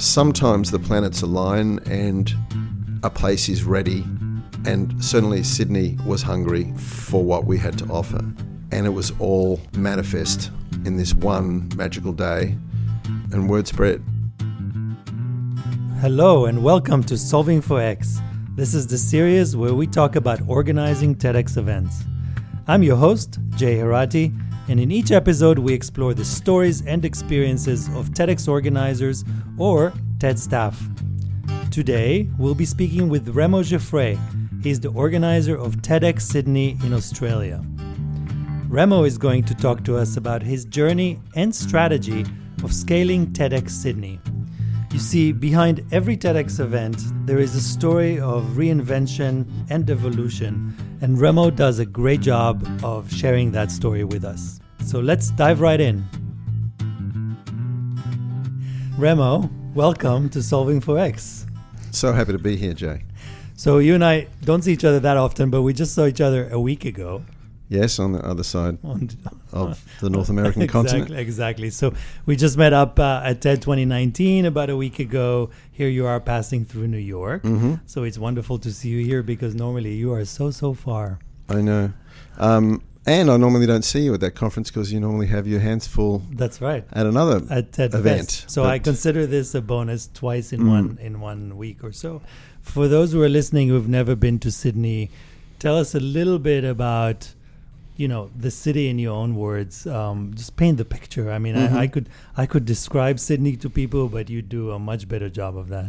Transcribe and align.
sometimes 0.00 0.70
the 0.70 0.78
planets 0.78 1.20
align 1.20 1.78
and 1.86 2.32
a 3.02 3.10
place 3.10 3.48
is 3.48 3.64
ready. 3.64 4.04
And 4.64 5.02
certainly 5.04 5.42
Sydney 5.42 5.98
was 6.06 6.22
hungry 6.22 6.72
for 6.76 7.22
what 7.22 7.44
we 7.44 7.58
had 7.58 7.76
to 7.78 7.86
offer. 7.86 8.20
And 8.72 8.86
it 8.86 8.90
was 8.90 9.12
all 9.18 9.60
manifest 9.76 10.50
in 10.84 10.96
this 10.96 11.14
one 11.14 11.70
magical 11.76 12.12
day. 12.12 12.56
And 13.32 13.48
word 13.48 13.68
spread. 13.68 14.02
Hello, 16.00 16.46
and 16.46 16.64
welcome 16.64 17.04
to 17.04 17.18
Solving 17.18 17.60
for 17.60 17.80
X. 17.80 18.20
This 18.56 18.74
is 18.74 18.86
the 18.86 18.98
series 18.98 19.54
where 19.54 19.74
we 19.74 19.86
talk 19.86 20.16
about 20.16 20.40
organizing 20.48 21.14
TEDx 21.14 21.56
events. 21.56 22.04
I'm 22.66 22.82
your 22.82 22.96
host, 22.96 23.38
Jay 23.50 23.76
Herratti, 23.76 24.34
and 24.70 24.78
in 24.78 24.92
each 24.92 25.10
episode, 25.10 25.58
we 25.58 25.74
explore 25.74 26.14
the 26.14 26.24
stories 26.24 26.86
and 26.86 27.04
experiences 27.04 27.88
of 27.88 28.10
TEDx 28.10 28.46
organizers 28.46 29.24
or 29.58 29.92
TED 30.20 30.38
staff. 30.38 30.80
Today, 31.72 32.30
we'll 32.38 32.54
be 32.54 32.64
speaking 32.64 33.08
with 33.08 33.28
Remo 33.30 33.62
Giuffré. 33.62 34.16
He's 34.62 34.78
the 34.78 34.90
organizer 34.90 35.58
of 35.58 35.78
TEDx 35.78 36.22
Sydney 36.22 36.78
in 36.84 36.94
Australia. 36.94 37.64
Remo 38.68 39.02
is 39.02 39.18
going 39.18 39.42
to 39.46 39.56
talk 39.56 39.82
to 39.86 39.96
us 39.96 40.16
about 40.16 40.40
his 40.40 40.64
journey 40.64 41.18
and 41.34 41.52
strategy 41.52 42.24
of 42.62 42.72
scaling 42.72 43.32
TEDx 43.32 43.70
Sydney. 43.70 44.20
You 44.92 45.00
see, 45.00 45.32
behind 45.32 45.84
every 45.90 46.16
TEDx 46.16 46.60
event, 46.60 46.96
there 47.26 47.40
is 47.40 47.56
a 47.56 47.60
story 47.60 48.20
of 48.20 48.44
reinvention 48.50 49.48
and 49.68 49.90
evolution, 49.90 50.76
and 51.00 51.18
Remo 51.18 51.50
does 51.50 51.78
a 51.78 51.86
great 51.86 52.20
job 52.20 52.66
of 52.84 53.10
sharing 53.12 53.52
that 53.52 53.70
story 53.70 54.04
with 54.04 54.24
us. 54.24 54.60
So 54.84 55.00
let's 55.00 55.30
dive 55.30 55.60
right 55.60 55.80
in. 55.80 56.04
Remo, 58.98 59.48
welcome 59.74 60.28
to 60.30 60.42
Solving 60.42 60.80
for 60.80 60.98
X. 60.98 61.46
So 61.90 62.12
happy 62.12 62.32
to 62.32 62.38
be 62.38 62.56
here, 62.56 62.74
Jay. 62.74 63.04
So 63.54 63.78
you 63.78 63.94
and 63.94 64.04
I 64.04 64.26
don't 64.44 64.62
see 64.62 64.72
each 64.72 64.84
other 64.84 65.00
that 65.00 65.16
often, 65.16 65.50
but 65.50 65.62
we 65.62 65.72
just 65.72 65.94
saw 65.94 66.06
each 66.06 66.20
other 66.20 66.48
a 66.50 66.60
week 66.60 66.84
ago. 66.84 67.24
Yes, 67.70 67.98
on 68.00 68.12
the 68.12 68.18
other 68.26 68.42
side 68.42 68.78
On- 68.84 69.08
of 69.52 69.82
the 70.00 70.10
North 70.10 70.28
American 70.28 70.60
exactly, 70.68 70.90
continent. 70.90 71.20
Exactly. 71.20 71.70
So 71.70 71.94
we 72.26 72.34
just 72.36 72.56
met 72.58 72.72
up 72.72 72.98
uh, 72.98 73.22
at 73.24 73.40
TED 73.40 73.62
2019 73.62 74.44
about 74.44 74.68
a 74.70 74.76
week 74.76 74.98
ago. 74.98 75.50
Here 75.70 75.88
you 75.88 76.04
are 76.04 76.18
passing 76.20 76.64
through 76.64 76.88
New 76.88 76.98
York. 76.98 77.42
hmm 77.42 77.74
So 77.86 78.02
it's 78.02 78.18
wonderful 78.18 78.58
to 78.58 78.72
see 78.72 78.88
you 78.90 79.04
here 79.06 79.22
because 79.22 79.54
normally 79.54 79.94
you 79.94 80.12
are 80.12 80.24
so, 80.24 80.50
so 80.50 80.74
far. 80.74 81.20
I 81.48 81.60
know. 81.62 81.92
Um, 82.38 82.82
and 83.06 83.30
I 83.30 83.36
normally 83.36 83.66
don't 83.66 83.84
see 83.84 84.00
you 84.02 84.14
at 84.14 84.20
that 84.20 84.34
conference 84.34 84.68
because 84.70 84.92
you 84.92 85.00
normally 85.00 85.28
have 85.28 85.46
your 85.46 85.60
hands 85.60 85.86
full 85.86 86.22
That's 86.32 86.60
right. 86.60 86.84
at 86.92 87.06
another. 87.06 87.40
At 87.50 87.72
TED 87.72 87.94
Event, 87.94 88.30
Fest. 88.30 88.50
So 88.50 88.64
I 88.64 88.78
consider 88.78 89.26
this 89.26 89.54
a 89.54 89.62
bonus 89.62 90.08
twice 90.12 90.52
in 90.52 90.60
Mm. 90.60 90.68
one 90.68 90.98
in 91.00 91.20
one 91.20 91.56
week 91.56 91.82
or 91.82 91.92
so. 91.92 92.20
For 92.60 92.88
those 92.88 93.12
who 93.12 93.22
are 93.22 93.28
listening 93.28 93.68
who've 93.68 93.88
never 93.88 94.14
been 94.16 94.38
to 94.40 94.50
Sydney, 94.50 95.08
tell 95.58 95.78
us 95.78 95.94
a 95.94 96.00
little 96.00 96.38
bit 96.38 96.62
about 96.64 97.32
you 98.00 98.08
know 98.12 98.22
the 98.46 98.50
city 98.50 98.84
in 98.92 98.98
your 98.98 99.14
own 99.22 99.32
words. 99.46 99.86
Um, 99.86 100.32
just 100.34 100.52
paint 100.56 100.76
the 100.78 100.84
picture. 100.96 101.26
I 101.36 101.38
mean, 101.38 101.54
Mhm. 101.54 101.72
I, 101.72 101.80
I 101.84 101.86
could 101.94 102.06
I 102.42 102.46
could 102.46 102.64
describe 102.74 103.16
Sydney 103.18 103.56
to 103.62 103.68
people, 103.80 104.08
but 104.08 104.24
you 104.30 104.40
do 104.42 104.62
a 104.72 104.78
much 104.78 105.02
better 105.12 105.28
job 105.40 105.52
of 105.62 105.66
that. 105.68 105.88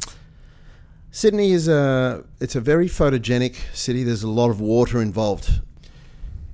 Sydney 1.12 1.52
is 1.52 1.68
a 1.68 2.24
it's 2.40 2.56
a 2.56 2.62
very 2.62 2.88
photogenic 2.88 3.56
city. 3.74 4.04
There's 4.04 4.24
a 4.24 4.30
lot 4.42 4.50
of 4.50 4.60
water 4.62 5.02
involved 5.02 5.62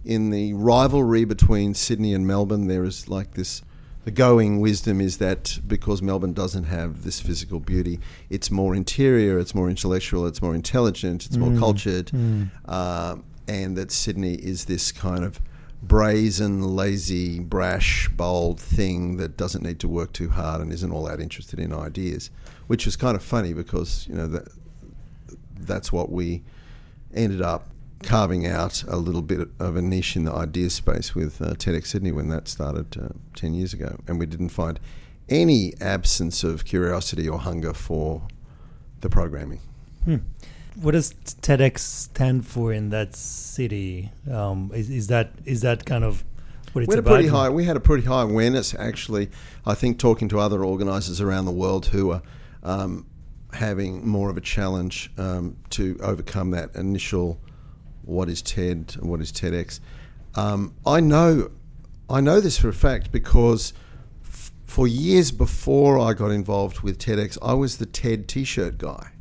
in 0.06 0.30
the 0.30 0.54
rivalry 0.54 1.26
between 1.26 1.74
Sydney 1.74 2.14
and 2.14 2.26
Melbourne. 2.26 2.68
There 2.68 2.84
is 2.86 3.08
like 3.10 3.32
this. 3.34 3.62
The 4.06 4.12
going 4.12 4.62
wisdom 4.62 5.02
is 5.02 5.18
that 5.18 5.60
because 5.68 6.02
Melbourne 6.02 6.34
doesn't 6.34 6.64
have 6.66 7.04
this 7.04 7.20
physical 7.20 7.60
beauty, 7.60 8.00
it's 8.30 8.50
more 8.50 8.74
interior, 8.74 9.38
it's 9.38 9.54
more 9.54 9.70
intellectual, 9.70 10.26
it's 10.26 10.42
more 10.42 10.56
intelligent, 10.56 11.26
it's 11.26 11.36
more 11.36 11.50
Mm. 11.52 11.60
cultured, 11.60 12.08
Mm. 12.14 12.50
uh, 12.66 13.16
and 13.48 13.78
that 13.78 13.92
Sydney 13.92 14.36
is 14.36 14.66
this 14.66 14.92
kind 14.92 15.24
of 15.24 15.40
brazen, 15.82 16.64
lazy, 16.64 17.40
brash, 17.40 18.10
bold 18.10 18.60
thing 18.60 19.18
that 19.18 19.38
doesn't 19.38 19.64
need 19.64 19.80
to 19.80 19.88
work 19.88 20.12
too 20.14 20.30
hard 20.30 20.62
and 20.62 20.74
isn't 20.74 20.92
all 20.92 21.06
that 21.06 21.20
interested 21.20 21.60
in 21.60 21.72
ideas, 21.74 22.30
which 22.68 22.86
was 22.86 22.96
kind 22.96 23.16
of 23.16 23.24
funny 23.24 23.54
because 23.54 24.08
you 24.08 24.16
know 24.16 24.28
that 24.28 24.48
that's 25.60 25.92
what 25.92 26.12
we 26.12 26.44
ended 27.14 27.42
up 27.42 27.68
carving 28.04 28.46
out 28.46 28.84
a 28.88 28.98
little 28.98 29.22
bit 29.22 29.48
of 29.60 29.76
a 29.76 29.82
niche 29.82 30.16
in 30.16 30.24
the 30.26 30.32
idea 30.32 30.70
space 30.70 31.16
with 31.16 31.42
uh, 31.42 31.54
TEDx 31.54 31.88
Sydney 31.88 32.12
when 32.12 32.30
that 32.30 32.48
started 32.48 32.96
uh, 32.98 33.10
10 33.36 33.54
years 33.54 33.74
ago. 33.74 34.00
And 34.08 34.20
we 34.20 34.26
didn't 34.26 34.50
find 34.50 34.80
any 35.30 35.74
absence 35.82 36.44
of 36.44 36.66
curiosity 36.66 37.28
or 37.28 37.40
hunger 37.40 37.74
for 37.74 38.22
the 39.02 39.10
programming. 39.10 39.60
Hmm. 40.06 40.18
What 40.82 40.92
does 40.92 41.14
TEDx 41.14 41.80
stand 41.80 42.46
for 42.46 42.72
in 42.72 42.90
that 42.90 43.16
city? 43.16 44.12
Um, 44.32 44.72
is, 44.74 44.90
is 44.90 45.08
that 45.08 45.32
is 45.46 45.62
that 45.62 45.86
kind 45.86 46.04
of 46.04 46.24
what 46.74 46.84
it's 46.84 46.90
we 46.90 46.96
had 46.96 47.06
a 47.06 47.10
pretty 47.10 47.28
high. 47.28 47.50
We 47.50 47.66
had 47.66 47.78
a 47.78 47.80
pretty 47.80 48.06
high 48.06 48.24
awareness, 48.24 48.76
actually. 48.76 49.30
I 49.66 49.74
think 49.74 49.98
talking 49.98 50.30
to 50.30 50.40
other 50.40 50.64
organisers 50.64 51.20
around 51.20 51.46
the 51.46 51.52
world 51.52 51.88
who 51.88 52.12
are 52.12 52.22
um, 52.64 53.06
having 53.54 54.08
more 54.08 54.30
of 54.30 54.38
a 54.38 54.42
challenge 54.42 55.12
um, 55.18 55.58
to 55.72 55.98
overcome 56.02 56.52
that 56.52 56.76
initial 56.76 57.40
what 58.04 58.30
is 58.30 58.42
TED, 58.42 58.96
what 59.00 59.20
is 59.20 59.32
TEDx. 59.32 59.80
Um, 60.36 60.76
I 60.86 61.00
know, 61.00 61.52
I 62.10 62.22
know 62.22 62.40
this 62.40 62.58
for 62.58 62.70
a 62.70 62.74
fact 62.74 63.12
because 63.12 63.74
f- 64.24 64.52
for 64.66 64.88
years 64.88 65.32
before 65.32 66.00
I 66.00 66.14
got 66.14 66.32
involved 66.32 66.82
with 66.82 67.00
TEDx, 67.00 67.38
I 67.42 67.54
was 67.54 67.78
the 67.78 67.86
TED 67.86 68.28
T-shirt 68.28 68.78
guy. 68.78 69.12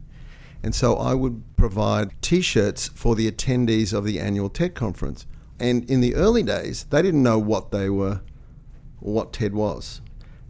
And 0.67 0.75
so 0.75 0.97
I 0.97 1.15
would 1.15 1.45
provide 1.57 2.11
t 2.23 2.41
shirts 2.41 2.89
for 2.89 3.15
the 3.15 3.31
attendees 3.31 3.93
of 3.93 4.05
the 4.05 4.19
annual 4.19 4.49
TED 4.49 4.75
conference. 4.75 5.25
And 5.61 5.89
in 5.89 6.01
the 6.01 6.17
early 6.17 6.43
days, 6.43 6.87
they 6.91 7.03
didn't 7.03 7.23
know 7.23 7.39
what 7.39 7.71
they 7.71 7.89
were, 7.89 8.21
what 8.99 9.33
TED 9.33 9.55
was. 9.55 10.01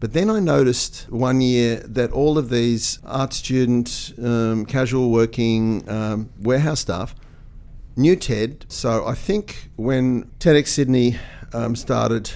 But 0.00 0.15
then 0.15 0.31
I 0.31 0.41
noticed 0.41 1.04
one 1.10 1.43
year 1.43 1.82
that 1.84 2.12
all 2.12 2.38
of 2.38 2.49
these 2.49 2.99
art 3.04 3.34
student, 3.34 4.15
um, 4.16 4.65
casual 4.65 5.10
working 5.10 5.87
um, 5.87 6.31
warehouse 6.41 6.81
staff 6.81 7.15
knew 7.94 8.16
TED. 8.16 8.65
So 8.71 9.06
I 9.06 9.15
think 9.15 9.69
when 9.77 10.31
TEDx 10.41 10.69
Sydney 10.69 11.19
um, 11.53 11.77
started, 11.77 12.31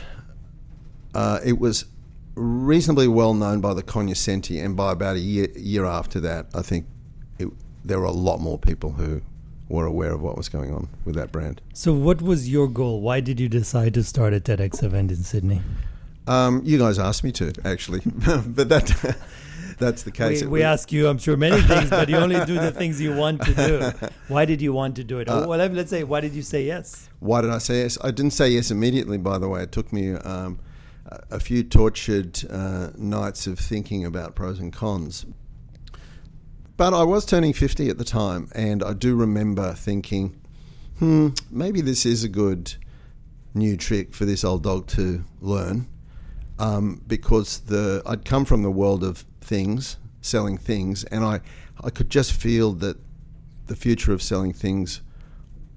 uh, 1.14 1.40
it 1.42 1.58
was 1.58 1.86
reasonably 2.34 3.08
well 3.08 3.32
known 3.32 3.62
by 3.62 3.72
the 3.72 3.82
cognoscenti, 3.82 4.62
and 4.62 4.76
by 4.76 4.92
about 4.92 5.16
a 5.16 5.20
year, 5.20 5.48
year 5.56 5.86
after 5.86 6.20
that, 6.20 6.44
I 6.54 6.60
think 6.60 6.84
there 7.84 7.98
were 7.98 8.06
a 8.06 8.12
lot 8.12 8.40
more 8.40 8.58
people 8.58 8.92
who 8.92 9.22
were 9.68 9.86
aware 9.86 10.12
of 10.12 10.20
what 10.20 10.36
was 10.36 10.48
going 10.48 10.72
on 10.72 10.88
with 11.04 11.14
that 11.14 11.30
brand. 11.32 11.60
So, 11.72 11.92
what 11.92 12.20
was 12.20 12.48
your 12.50 12.68
goal? 12.68 13.00
Why 13.00 13.20
did 13.20 13.38
you 13.38 13.48
decide 13.48 13.94
to 13.94 14.02
start 14.02 14.34
a 14.34 14.40
TEDx 14.40 14.82
event 14.82 15.10
in 15.10 15.18
Sydney? 15.18 15.62
Um, 16.26 16.60
you 16.64 16.78
guys 16.78 16.98
asked 16.98 17.24
me 17.24 17.32
to 17.32 17.52
actually, 17.64 18.00
but 18.04 18.68
that 18.68 19.16
that's 19.78 20.02
the 20.02 20.10
case. 20.10 20.42
We, 20.42 20.48
we 20.48 20.62
ask 20.62 20.92
you, 20.92 21.08
I'm 21.08 21.18
sure, 21.18 21.36
many 21.36 21.60
things, 21.62 21.88
but 21.90 22.08
you 22.08 22.16
only 22.16 22.44
do 22.44 22.54
the 22.54 22.70
things 22.72 23.00
you 23.00 23.14
want 23.14 23.42
to 23.42 23.54
do. 23.54 24.08
Why 24.28 24.44
did 24.44 24.60
you 24.60 24.72
want 24.72 24.96
to 24.96 25.04
do 25.04 25.18
it? 25.20 25.28
Uh, 25.28 25.46
well, 25.48 25.58
let- 25.58 25.72
let's 25.72 25.90
say, 25.90 26.04
why 26.04 26.20
did 26.20 26.32
you 26.34 26.42
say 26.42 26.64
yes? 26.64 27.08
Why 27.20 27.40
did 27.40 27.50
I 27.50 27.58
say 27.58 27.82
yes? 27.82 27.96
I 28.02 28.10
didn't 28.10 28.32
say 28.32 28.48
yes 28.50 28.70
immediately. 28.70 29.18
By 29.18 29.38
the 29.38 29.48
way, 29.48 29.62
it 29.62 29.72
took 29.72 29.92
me 29.92 30.12
um, 30.12 30.58
a 31.06 31.20
a 31.30 31.40
few 31.40 31.62
tortured 31.64 32.44
uh, 32.50 32.90
nights 32.96 33.46
of 33.46 33.58
thinking 33.58 34.04
about 34.04 34.34
pros 34.34 34.58
and 34.60 34.72
cons. 34.72 35.26
But 36.80 36.94
I 36.94 37.02
was 37.02 37.26
turning 37.26 37.52
50 37.52 37.90
at 37.90 37.98
the 37.98 38.04
time, 38.04 38.48
and 38.54 38.82
I 38.82 38.94
do 38.94 39.14
remember 39.14 39.74
thinking, 39.74 40.40
hmm, 40.98 41.28
maybe 41.50 41.82
this 41.82 42.06
is 42.06 42.24
a 42.24 42.28
good 42.28 42.72
new 43.52 43.76
trick 43.76 44.14
for 44.14 44.24
this 44.24 44.44
old 44.44 44.62
dog 44.62 44.86
to 44.86 45.22
learn. 45.42 45.88
Um, 46.58 47.02
because 47.06 47.58
the 47.58 48.02
I'd 48.06 48.24
come 48.24 48.46
from 48.46 48.62
the 48.62 48.70
world 48.70 49.04
of 49.04 49.26
things, 49.42 49.98
selling 50.22 50.56
things, 50.56 51.04
and 51.04 51.22
I, 51.22 51.40
I 51.84 51.90
could 51.90 52.08
just 52.08 52.32
feel 52.32 52.72
that 52.72 52.96
the 53.66 53.76
future 53.76 54.14
of 54.14 54.22
selling 54.22 54.54
things 54.54 55.02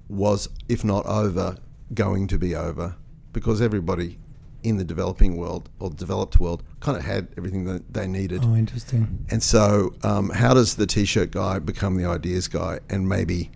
was, 0.08 0.48
if 0.70 0.84
not 0.84 1.04
over, 1.04 1.58
going 1.92 2.28
to 2.28 2.38
be 2.38 2.54
over 2.54 2.96
because 3.34 3.60
everybody 3.60 4.16
in 4.64 4.78
the 4.78 4.84
developing 4.84 5.36
world 5.36 5.68
or 5.78 5.90
developed 5.90 6.40
world 6.40 6.64
kind 6.80 6.96
of 6.96 7.04
had 7.04 7.28
everything 7.36 7.64
that 7.66 7.92
they 7.92 8.08
needed. 8.08 8.40
Oh, 8.42 8.56
interesting. 8.56 9.26
And 9.30 9.42
so, 9.42 9.94
um, 10.02 10.30
how 10.30 10.54
does 10.54 10.76
the 10.76 10.86
t 10.86 11.04
shirt 11.04 11.30
guy 11.30 11.58
become 11.58 11.96
the 11.96 12.06
ideas 12.06 12.48
guy? 12.48 12.80
And 12.88 13.08
maybe 13.08 13.50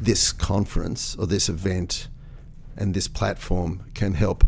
this 0.00 0.30
conference 0.32 1.16
or 1.16 1.26
this 1.26 1.48
event 1.48 2.08
and 2.76 2.94
this 2.94 3.08
platform 3.08 3.84
can 3.94 4.14
help 4.14 4.44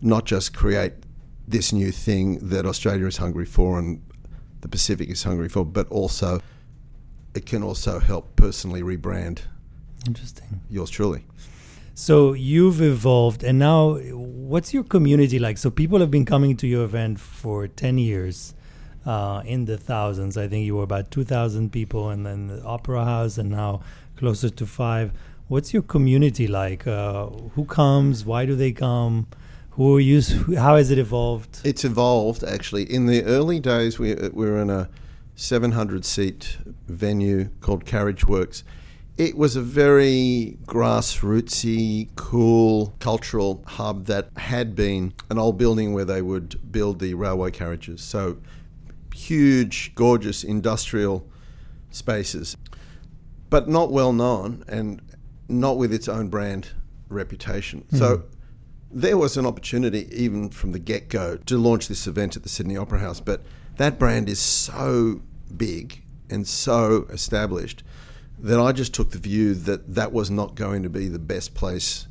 not 0.00 0.24
just 0.24 0.54
create 0.54 0.92
this 1.46 1.72
new 1.72 1.90
thing 1.90 2.38
that 2.48 2.64
Australia 2.64 3.06
is 3.06 3.16
hungry 3.16 3.44
for 3.44 3.78
and 3.78 4.02
the 4.60 4.68
Pacific 4.68 5.10
is 5.10 5.24
hungry 5.24 5.48
for, 5.48 5.64
but 5.64 5.88
also 5.88 6.40
it 7.34 7.44
can 7.44 7.62
also 7.62 7.98
help 7.98 8.36
personally 8.36 8.82
rebrand 8.82 9.40
Interesting. 10.06 10.60
yours 10.68 10.90
truly. 10.90 11.24
So 12.00 12.32
you've 12.32 12.80
evolved, 12.80 13.44
and 13.44 13.58
now 13.58 13.98
what's 14.50 14.72
your 14.72 14.84
community 14.84 15.38
like? 15.38 15.58
So 15.58 15.70
people 15.70 16.00
have 16.00 16.10
been 16.10 16.24
coming 16.24 16.56
to 16.56 16.66
your 16.66 16.84
event 16.84 17.20
for 17.20 17.68
10 17.68 17.98
years. 17.98 18.54
uh, 19.06 19.42
in 19.44 19.64
the 19.64 19.78
thousands. 19.78 20.36
I 20.36 20.46
think 20.48 20.66
you 20.66 20.76
were 20.76 20.82
about 20.82 21.10
2,000 21.10 21.70
people, 21.72 22.10
and 22.10 22.24
then 22.26 22.48
the 22.48 22.62
Opera 22.64 23.04
House, 23.04 23.38
and 23.38 23.50
now 23.50 23.80
closer 24.16 24.50
to 24.50 24.66
five. 24.66 25.12
What's 25.48 25.72
your 25.72 25.82
community 25.82 26.46
like? 26.46 26.86
Uh, 26.86 27.26
who 27.54 27.64
comes? 27.64 28.24
Why 28.24 28.46
do 28.46 28.54
they 28.54 28.72
come? 28.72 29.26
Who 29.70 29.96
are 29.96 30.00
you? 30.00 30.20
How 30.56 30.76
has 30.76 30.90
it 30.90 30.98
evolved? 30.98 31.60
It's 31.64 31.84
evolved 31.84 32.44
actually. 32.44 32.84
In 32.84 33.06
the 33.06 33.24
early 33.24 33.60
days, 33.60 33.98
we, 33.98 34.14
uh, 34.14 34.28
we 34.32 34.48
were 34.48 34.60
in 34.60 34.70
a 34.70 34.88
700 35.34 36.04
seat 36.04 36.58
venue 36.86 37.48
called 37.60 37.84
Carriage 37.84 38.26
Works. 38.26 38.64
It 39.20 39.36
was 39.36 39.54
a 39.54 39.60
very 39.60 40.56
grassrootsy, 40.64 42.08
cool 42.16 42.94
cultural 43.00 43.62
hub 43.66 44.06
that 44.06 44.30
had 44.38 44.74
been 44.74 45.12
an 45.28 45.38
old 45.38 45.58
building 45.58 45.92
where 45.92 46.06
they 46.06 46.22
would 46.22 46.72
build 46.72 47.00
the 47.00 47.12
railway 47.12 47.50
carriages. 47.50 48.00
So 48.00 48.38
huge, 49.14 49.94
gorgeous 49.94 50.42
industrial 50.42 51.28
spaces, 51.90 52.56
but 53.50 53.68
not 53.68 53.92
well 53.92 54.14
known 54.14 54.64
and 54.66 55.02
not 55.50 55.76
with 55.76 55.92
its 55.92 56.08
own 56.08 56.28
brand 56.28 56.68
reputation. 57.10 57.84
Mm. 57.92 57.98
So 57.98 58.22
there 58.90 59.18
was 59.18 59.36
an 59.36 59.44
opportunity, 59.44 60.08
even 60.12 60.48
from 60.48 60.72
the 60.72 60.78
get 60.78 61.10
go, 61.10 61.36
to 61.36 61.58
launch 61.58 61.88
this 61.88 62.06
event 62.06 62.36
at 62.36 62.42
the 62.42 62.48
Sydney 62.48 62.78
Opera 62.78 63.00
House. 63.00 63.20
But 63.20 63.42
that 63.76 63.98
brand 63.98 64.30
is 64.30 64.38
so 64.38 65.20
big 65.54 66.04
and 66.30 66.48
so 66.48 67.06
established 67.10 67.82
that 68.42 68.58
I 68.58 68.72
just 68.72 68.94
took 68.94 69.10
the 69.10 69.18
view 69.18 69.54
that 69.54 69.94
that 69.94 70.12
was 70.12 70.30
not 70.30 70.54
going 70.54 70.82
to 70.82 70.88
be 70.88 71.08
the 71.08 71.18
best 71.18 71.54
place 71.54 72.06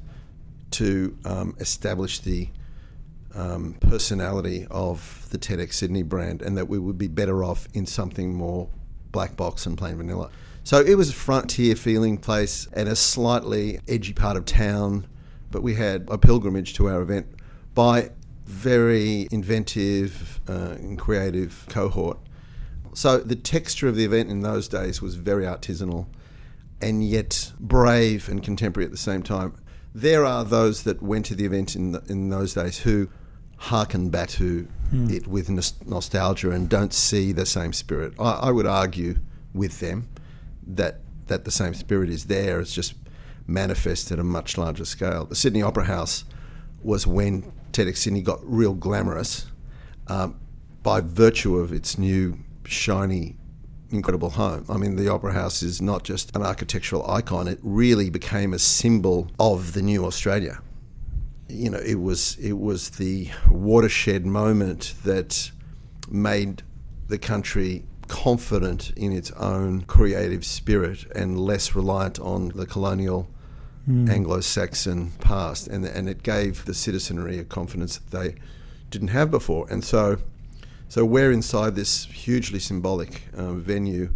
to 0.71 1.17
um, 1.25 1.55
establish 1.59 2.19
the 2.19 2.49
um, 3.33 3.75
personality 3.79 4.67
of 4.69 5.27
the 5.31 5.37
TEDx 5.37 5.73
Sydney 5.73 6.03
brand, 6.03 6.41
and 6.41 6.57
that 6.57 6.67
we 6.67 6.77
would 6.77 6.97
be 6.97 7.07
better 7.07 7.43
off 7.43 7.67
in 7.73 7.85
something 7.85 8.33
more 8.33 8.69
black 9.11 9.35
box 9.35 9.65
and 9.65 9.77
plain 9.77 9.97
vanilla. 9.97 10.29
So 10.63 10.81
it 10.81 10.95
was 10.95 11.09
a 11.09 11.13
frontier 11.13 11.75
feeling 11.75 12.17
place 12.17 12.67
and 12.73 12.87
a 12.87 12.95
slightly 12.95 13.79
edgy 13.87 14.13
part 14.13 14.37
of 14.37 14.45
town, 14.45 15.07
but 15.49 15.63
we 15.63 15.75
had 15.75 16.07
a 16.11 16.17
pilgrimage 16.17 16.75
to 16.75 16.89
our 16.89 17.01
event 17.01 17.27
by 17.73 18.11
very 18.45 19.27
inventive 19.31 20.39
uh, 20.47 20.75
and 20.77 20.99
creative 20.99 21.65
cohort. 21.69 22.19
So 22.93 23.17
the 23.17 23.35
texture 23.35 23.87
of 23.87 23.95
the 23.95 24.03
event 24.03 24.29
in 24.29 24.41
those 24.41 24.67
days 24.67 25.01
was 25.01 25.15
very 25.15 25.43
artisanal 25.43 26.07
and 26.81 27.03
yet 27.03 27.51
brave 27.59 28.29
and 28.29 28.43
contemporary 28.43 28.85
at 28.85 28.91
the 28.91 28.97
same 28.97 29.23
time. 29.23 29.55
There 29.93 30.25
are 30.25 30.43
those 30.43 30.83
that 30.83 31.01
went 31.01 31.25
to 31.27 31.35
the 31.35 31.45
event 31.45 31.75
in 31.75 31.91
the, 31.91 32.03
in 32.07 32.29
those 32.29 32.53
days 32.53 32.79
who 32.79 33.09
hearken 33.57 34.09
back 34.09 34.29
to 34.29 34.67
hmm. 34.89 35.09
it 35.09 35.27
with 35.27 35.49
nostalgia 35.85 36.51
and 36.51 36.69
don't 36.69 36.93
see 36.93 37.31
the 37.31 37.45
same 37.45 37.73
spirit. 37.73 38.13
I, 38.19 38.31
I, 38.31 38.51
would 38.51 38.65
argue 38.65 39.17
with 39.53 39.81
them 39.81 40.07
that 40.65 40.99
that 41.27 41.43
the 41.43 41.51
same 41.51 41.73
spirit 41.73 42.09
is 42.09 42.25
there. 42.25 42.61
It's 42.61 42.73
just 42.73 42.93
manifest 43.45 44.11
at 44.11 44.19
a 44.19 44.23
much 44.23 44.57
larger 44.57 44.85
scale. 44.85 45.25
The 45.25 45.35
Sydney 45.35 45.61
Opera 45.61 45.85
House 45.85 46.23
was 46.81 47.05
when 47.05 47.51
TEDx 47.71 47.97
Sydney 47.97 48.21
got 48.21 48.39
real 48.43 48.73
glamorous 48.73 49.47
um, 50.07 50.39
by 50.81 51.01
virtue 51.01 51.57
of 51.57 51.73
its 51.73 51.97
new 51.97 52.39
shiny 52.63 53.35
incredible 53.91 54.31
home. 54.31 54.65
I 54.69 54.77
mean, 54.77 54.95
the 54.95 55.09
Opera 55.09 55.33
House 55.33 55.63
is 55.63 55.81
not 55.81 56.03
just 56.03 56.35
an 56.35 56.43
architectural 56.43 57.09
icon, 57.09 57.47
it 57.47 57.59
really 57.63 58.09
became 58.09 58.53
a 58.53 58.59
symbol 58.59 59.29
of 59.39 59.73
the 59.73 59.81
new 59.81 60.05
Australia 60.05 60.61
you 61.49 61.69
know, 61.69 61.79
it 61.79 61.99
was 61.99 62.37
it 62.37 62.53
was 62.53 62.91
the 62.91 63.29
watershed 63.49 64.25
moment 64.25 64.93
that 65.03 65.51
made 66.09 66.61
the 67.07 67.17
country 67.17 67.83
confident 68.07 68.91
in 68.91 69.11
its 69.11 69.31
own 69.31 69.81
creative 69.81 70.45
spirit 70.45 71.05
and 71.15 71.39
less 71.39 71.75
reliant 71.75 72.19
on 72.19 72.49
the 72.49 72.65
colonial 72.65 73.27
mm. 73.87 74.09
Anglo-Saxon 74.09 75.11
past, 75.19 75.67
and 75.67 75.85
and 75.85 76.07
it 76.07 76.21
gave 76.23 76.65
the 76.65 76.73
citizenry 76.73 77.39
a 77.39 77.43
confidence 77.43 77.97
that 77.97 78.17
they 78.17 78.35
didn't 78.89 79.09
have 79.09 79.29
before, 79.31 79.67
and 79.69 79.83
so. 79.83 80.19
So 80.89 81.05
we're 81.05 81.31
inside 81.31 81.75
this 81.75 82.05
hugely 82.05 82.57
symbolic 82.57 83.21
uh, 83.37 83.53
venue 83.53 84.09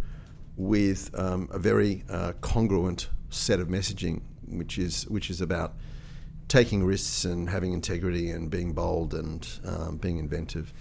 with 0.56 1.08
um, 1.16 1.48
a 1.52 1.58
very 1.58 2.02
uh, 2.10 2.32
congruent 2.40 3.08
set 3.30 3.60
of 3.60 3.68
messaging, 3.68 4.22
which 4.48 4.76
is 4.76 5.06
which 5.06 5.30
is 5.30 5.40
about 5.40 5.74
taking 6.48 6.82
risks 6.82 7.24
and 7.24 7.48
having 7.48 7.72
integrity 7.72 8.28
and 8.28 8.50
being 8.50 8.72
bold 8.72 9.14
and 9.14 9.48
um, 9.64 9.98
being 9.98 10.18
inventive. 10.18 10.72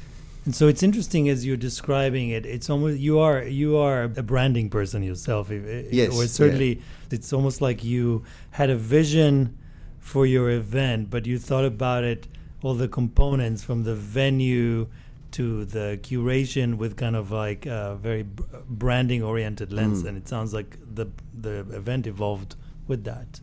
And 0.45 0.55
so 0.55 0.67
it's 0.67 0.81
interesting 0.81 1.29
as 1.29 1.45
you're 1.45 1.57
describing 1.57 2.29
it. 2.29 2.43
It's 2.47 2.71
almost 2.71 2.97
you 2.97 3.19
are 3.19 3.43
you 3.43 3.77
are 3.77 4.05
a 4.05 4.23
branding 4.23 4.71
person 4.71 5.03
yourself. 5.03 5.51
Yes, 5.51 6.17
or 6.17 6.25
certainly 6.25 6.77
yeah. 6.77 6.81
it's 7.11 7.31
almost 7.31 7.61
like 7.61 7.83
you 7.83 8.23
had 8.49 8.71
a 8.71 8.75
vision 8.75 9.55
for 9.99 10.25
your 10.25 10.49
event, 10.49 11.11
but 11.11 11.27
you 11.27 11.37
thought 11.37 11.65
about 11.65 12.03
it 12.03 12.27
all 12.63 12.73
the 12.73 12.87
components 12.87 13.63
from 13.63 13.83
the 13.83 13.93
venue 13.93 14.87
to 15.33 15.65
the 15.65 15.99
curation 16.01 16.77
with 16.77 16.95
kind 16.95 17.15
of 17.15 17.31
like 17.31 17.65
a 17.65 17.97
very 18.01 18.25
branding 18.67 19.23
oriented 19.23 19.73
lens, 19.73 20.03
mm. 20.03 20.07
and 20.07 20.17
it 20.17 20.27
sounds 20.27 20.53
like 20.53 20.77
the 20.95 21.07
the 21.33 21.59
event 21.71 22.07
evolved 22.07 22.55
with 22.87 23.03
that. 23.03 23.41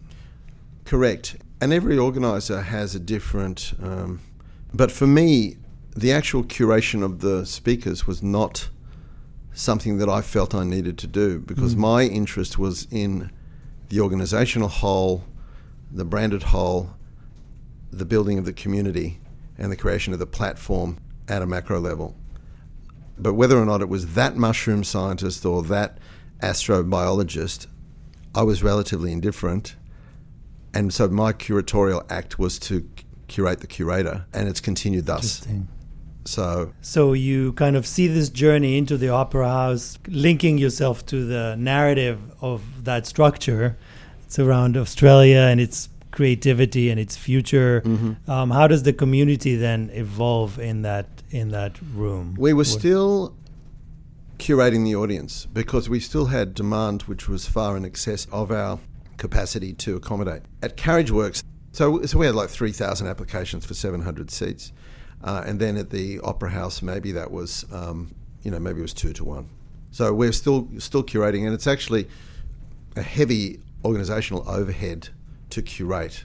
Correct. 0.85 1.37
And 1.61 1.73
every 1.73 1.99
organizer 1.99 2.63
has 2.63 2.95
a 2.95 2.99
different. 2.99 3.75
Um, 3.83 4.21
but 4.73 4.91
for 4.91 5.07
me, 5.07 5.57
the 5.97 6.13
actual 6.13 6.45
curation 6.45 7.03
of 7.03 7.21
the 7.21 7.45
speakers 7.45 8.07
was 8.07 8.23
not 8.23 8.71
something 9.53 9.99
that 9.99 10.09
I 10.09 10.23
felt 10.23 10.55
I 10.55 10.65
needed 10.65 10.97
to 10.99 11.07
do 11.07 11.41
because 11.41 11.75
mm. 11.75 11.79
my 11.79 12.03
interest 12.05 12.59
was 12.59 12.87
in 12.91 13.31
the 13.89 14.01
organizational 14.01 14.69
whole, 14.69 15.25
the 15.91 16.05
branded 16.05 16.45
whole, 16.45 16.91
the 17.91 18.05
building 18.05 18.39
of 18.39 18.45
the 18.45 18.53
community, 18.53 19.19
and 19.59 19.71
the 19.71 19.77
creation 19.77 20.13
of 20.13 20.21
the 20.21 20.27
platform 20.27 20.99
at 21.31 21.41
a 21.41 21.47
macro 21.47 21.81
level. 21.81 22.15
But 23.19 23.35
whether 23.35 23.59
or 23.59 23.65
not 23.65 23.81
it 23.81 23.89
was 23.89 24.15
that 24.15 24.37
mushroom 24.37 24.85
scientist 24.85 25.47
or 25.47 25.63
that 25.65 25.99
astrobiologist, 26.43 27.67
I 28.35 28.43
was 28.43 28.63
relatively 28.63 29.13
indifferent 29.13 29.77
and 30.73 30.93
so 30.93 31.09
my 31.09 31.33
curatorial 31.33 32.05
act 32.11 32.39
was 32.39 32.59
to 32.61 32.89
curate 33.29 33.61
the 33.61 33.67
curator, 33.67 34.27
and 34.33 34.49
it's 34.49 34.61
continued 34.61 35.07
thus. 35.07 35.47
So, 36.25 36.73
so 36.81 37.13
you 37.13 37.55
kind 37.55 37.77
of 37.77 37.87
see 37.87 38.07
this 38.07 38.29
journey 38.29 38.77
into 38.77 38.97
the 38.97 39.09
opera 39.09 39.49
house, 39.49 39.99
linking 40.07 40.59
yourself 40.59 41.05
to 41.07 41.25
the 41.25 41.57
narrative 41.57 42.21
of 42.41 42.85
that 42.85 43.07
structure. 43.07 43.77
It's 44.25 44.39
around 44.39 44.77
Australia 44.77 45.39
and 45.39 45.61
its 45.61 45.89
creativity 46.11 46.91
and 46.91 46.99
its 46.99 47.17
future. 47.17 47.83
Mm-hmm. 47.85 48.31
Um, 48.31 48.51
how 48.51 48.67
does 48.67 48.83
the 48.83 48.93
community 48.93 49.57
then 49.57 49.91
evolve 49.93 50.59
in 50.59 50.83
that 50.83 51.07
in 51.31 51.51
that 51.51 51.79
room? 51.95 52.37
We 52.39 52.53
were 52.53 52.59
what? 52.59 52.67
still 52.67 53.37
curating 54.39 54.85
the 54.85 54.97
audience 54.97 55.47
because 55.47 55.89
we 55.89 56.01
still 56.01 56.27
had 56.27 56.55
demand 56.55 57.03
which 57.03 57.29
was 57.29 57.47
far 57.47 57.77
in 57.77 57.85
excess 57.85 58.27
of 58.33 58.51
our 58.51 58.79
capacity 59.19 59.75
to 59.75 59.97
accommodate. 59.97 60.43
At 60.63 60.77
Carriage 60.77 61.11
Works, 61.11 61.45
so, 61.73 62.03
so 62.03 62.19
we 62.19 62.27
had 62.27 62.35
like 62.35 62.49
3,000 62.49 63.07
applications 63.07 63.65
for 63.65 63.75
700 63.75 64.31
seats. 64.31 64.73
Uh, 65.23 65.43
and 65.47 65.61
then 65.61 65.77
at 65.77 65.91
the 65.91 66.19
Opera 66.21 66.51
House, 66.51 66.83
maybe 66.83 67.13
that 67.13 67.31
was, 67.31 67.67
um, 67.71 68.15
you 68.43 68.51
know, 68.51 68.59
maybe 68.59 68.79
it 68.79 68.83
was 68.83 68.95
two 68.95 69.13
to 69.13 69.25
one. 69.25 69.51
So 69.91 70.13
we're 70.15 70.33
still 70.33 70.69
still 70.79 71.03
curating, 71.03 71.45
and 71.45 71.53
it's 71.53 71.67
actually 71.67 72.09
a 72.97 73.03
heavy 73.03 73.61
organisational 73.83 74.47
overhead 74.47 75.09
to 75.51 75.63
curate 75.63 76.25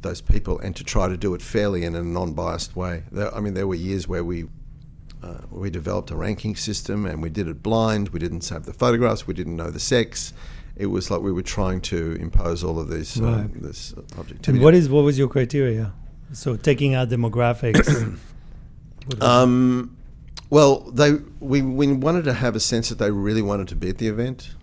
those 0.00 0.20
people 0.20 0.58
and 0.58 0.76
to 0.76 0.84
try 0.84 1.08
to 1.08 1.16
do 1.16 1.34
it 1.34 1.40
fairly 1.42 1.84
in 1.84 1.94
a 1.94 2.02
non-biased 2.02 2.76
way. 2.76 3.04
There, 3.10 3.34
I 3.34 3.40
mean, 3.40 3.54
there 3.54 3.66
were 3.66 3.74
years 3.74 4.06
where 4.06 4.24
we 4.24 4.44
uh, 5.22 5.38
we 5.50 5.70
developed 5.70 6.10
a 6.10 6.16
ranking 6.16 6.54
system 6.54 7.06
and 7.06 7.22
we 7.22 7.30
did 7.30 7.48
it 7.48 7.62
blind. 7.62 8.10
We 8.10 8.18
didn't 8.18 8.42
save 8.42 8.64
the 8.64 8.74
photographs. 8.74 9.26
We 9.26 9.32
didn't 9.32 9.56
know 9.56 9.70
the 9.70 9.80
sex 9.80 10.34
it 10.76 10.86
was 10.86 11.10
like 11.10 11.20
we 11.20 11.32
were 11.32 11.42
trying 11.42 11.80
to 11.80 12.16
impose 12.20 12.64
all 12.64 12.78
of 12.78 12.88
these 12.88 13.20
um, 13.20 13.24
right. 13.24 13.62
this 13.62 13.94
objectivity. 14.18 14.52
And 14.52 14.62
what 14.62 14.74
is 14.74 14.88
what 14.88 15.04
was 15.04 15.18
your 15.18 15.28
criteria? 15.28 15.92
So 16.32 16.56
taking 16.56 16.94
out 16.94 17.08
demographics. 17.10 18.18
um, 19.20 19.96
well, 20.50 20.80
they 20.90 21.12
we 21.40 21.62
we 21.62 21.92
wanted 21.92 22.24
to 22.24 22.32
have 22.32 22.56
a 22.56 22.60
sense 22.60 22.88
that 22.88 22.98
they 22.98 23.10
really 23.10 23.42
wanted 23.42 23.68
to 23.68 23.76
be 23.76 23.88
at 23.88 23.98
the 23.98 24.08
event. 24.08 24.54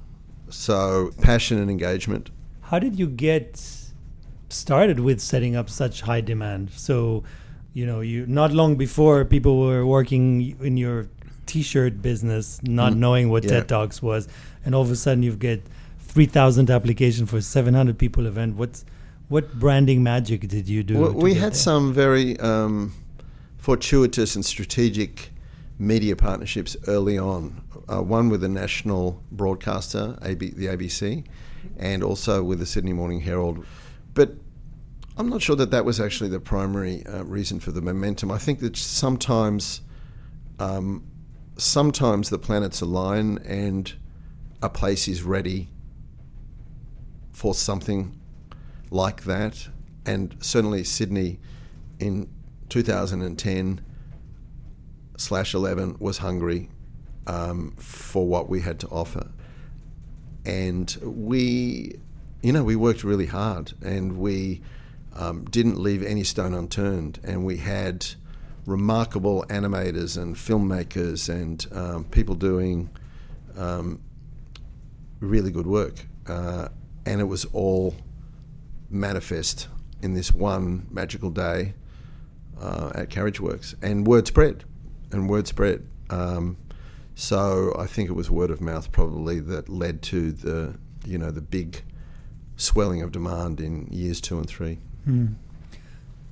So 0.50 1.12
passion 1.22 1.60
and 1.60 1.72
engagement. 1.72 2.30
How 2.62 2.80
did 2.80 3.00
you 3.00 3.08
get 3.08 3.58
started 4.52 5.00
with 5.00 5.20
setting 5.20 5.56
up 5.56 5.70
such 5.70 6.02
high 6.02 6.22
demand? 6.22 6.72
So, 6.72 7.24
you 7.74 7.86
know, 7.86 8.02
you 8.02 8.26
not 8.28 8.52
long 8.52 8.76
before 8.76 9.26
people 9.26 9.60
were 9.60 9.86
working 9.86 10.58
in 10.62 10.78
your 10.78 11.08
t-shirt 11.46 12.02
business, 12.02 12.62
not 12.64 12.94
mm. 12.94 12.98
knowing 12.98 13.30
what 13.30 13.44
yeah. 13.44 13.52
TED 13.52 13.68
Talks 13.70 14.02
was, 14.02 14.28
and 14.66 14.76
all 14.76 14.82
of 14.82 14.92
a 14.92 14.96
sudden 14.96 15.24
you 15.24 15.36
get 15.36 15.62
3,000 16.00 16.70
application 16.70 17.26
for 17.26 17.42
700 17.42 17.98
people 17.98 18.26
event. 18.26 18.56
What's 18.56 18.86
what 19.30 19.54
branding 19.54 20.04
magic 20.04 20.48
did 20.50 20.68
you 20.68 20.84
do? 20.84 21.00
Well, 21.00 21.14
we 21.14 21.36
had 21.36 21.54
there? 21.54 21.58
some 21.58 21.94
very 21.94 22.38
um, 22.42 22.94
fortuitous 23.58 24.36
and 24.36 24.46
strategic 24.46 25.32
media 25.80 26.16
partnerships 26.16 26.76
early 26.88 27.18
on. 27.18 27.62
Uh, 27.88 28.02
one 28.02 28.30
with 28.30 28.44
a 28.44 28.50
national 28.50 29.22
broadcaster, 29.32 30.18
AB, 30.22 30.52
the 30.52 30.68
ABC, 30.68 31.24
and 31.78 32.04
also 32.04 32.44
with 32.44 32.60
the 32.60 32.66
Sydney 32.66 32.94
Morning 32.94 33.22
Herald. 33.22 33.66
But 34.14 34.36
I'm 35.22 35.30
not 35.30 35.44
sure 35.44 35.56
that 35.58 35.70
that 35.70 35.86
was 35.86 36.00
actually 36.00 36.32
the 36.32 36.40
primary 36.40 37.06
uh, 37.06 37.22
reason 37.26 37.60
for 37.60 37.72
the 37.72 37.80
momentum. 37.80 38.32
I 38.32 38.40
think 38.40 38.58
that 38.62 38.76
sometimes, 38.76 39.82
um, 40.58 41.06
sometimes 41.58 42.32
the 42.32 42.40
planets 42.40 42.82
align 42.82 43.38
and 43.46 43.94
a 44.64 44.70
place 44.70 45.08
is 45.08 45.22
ready 45.22 45.70
for 47.32 47.54
something 47.54 48.20
like 48.90 49.26
that. 49.26 49.68
And 50.08 50.36
certainly 50.40 50.84
Sydney 50.84 51.40
in 52.00 52.28
2010 52.70 53.82
slash 55.18 55.54
11 55.54 55.98
was 56.00 56.18
hungry 56.18 56.68
um, 57.28 57.76
for 57.78 58.26
what 58.26 58.50
we 58.50 58.62
had 58.62 58.80
to 58.80 58.88
offer. 58.88 59.30
And 60.48 60.98
we, 61.04 62.00
you 62.42 62.52
know, 62.52 62.64
we 62.64 62.76
worked 62.76 63.04
really 63.04 63.28
hard 63.28 63.74
and 63.84 64.18
we 64.18 64.64
um, 65.16 65.46
didn't 65.46 65.80
leave 65.80 66.04
any 66.04 66.24
stone 66.24 66.54
unturned. 66.54 67.20
And 67.24 67.46
we 67.46 67.58
had 67.58 68.06
remarkable 68.66 69.44
animators 69.50 70.22
and 70.22 70.36
filmmakers 70.36 71.30
and 71.30 71.66
um, 71.72 72.06
people 72.06 72.36
doing 72.36 72.90
um, 73.58 74.02
really 75.20 75.52
good 75.52 75.68
work. 75.68 76.06
Uh, 76.28 76.70
and 77.06 77.20
it 77.20 77.26
was 77.26 77.46
all 77.46 77.96
manifest 78.90 79.68
in 80.02 80.14
this 80.14 80.34
one 80.34 80.88
magical 80.92 81.30
day 81.30 81.74
uh, 82.60 82.92
at 82.96 83.10
Carriage 83.10 83.40
Works. 83.40 83.76
And 83.82 84.06
word 84.06 84.28
spread, 84.28 84.64
and 85.12 85.30
word 85.30 85.48
spread. 85.48 85.88
Um, 86.10 86.58
so 87.16 87.76
I 87.78 87.88
think 87.88 88.10
it 88.10 88.14
was 88.14 88.30
word 88.32 88.52
of 88.52 88.62
mouth 88.62 88.92
probably 88.92 89.40
that 89.42 89.70
led 89.70 90.02
to 90.04 90.32
the 90.32 90.78
you 91.06 91.18
know 91.18 91.32
the 91.32 91.42
big 91.42 91.84
swelling 92.56 93.02
of 93.02 93.12
demand 93.12 93.60
in 93.60 93.88
years 93.92 94.22
two 94.22 94.38
and 94.38 94.48
three. 94.48 94.80
Mm. 95.08 95.36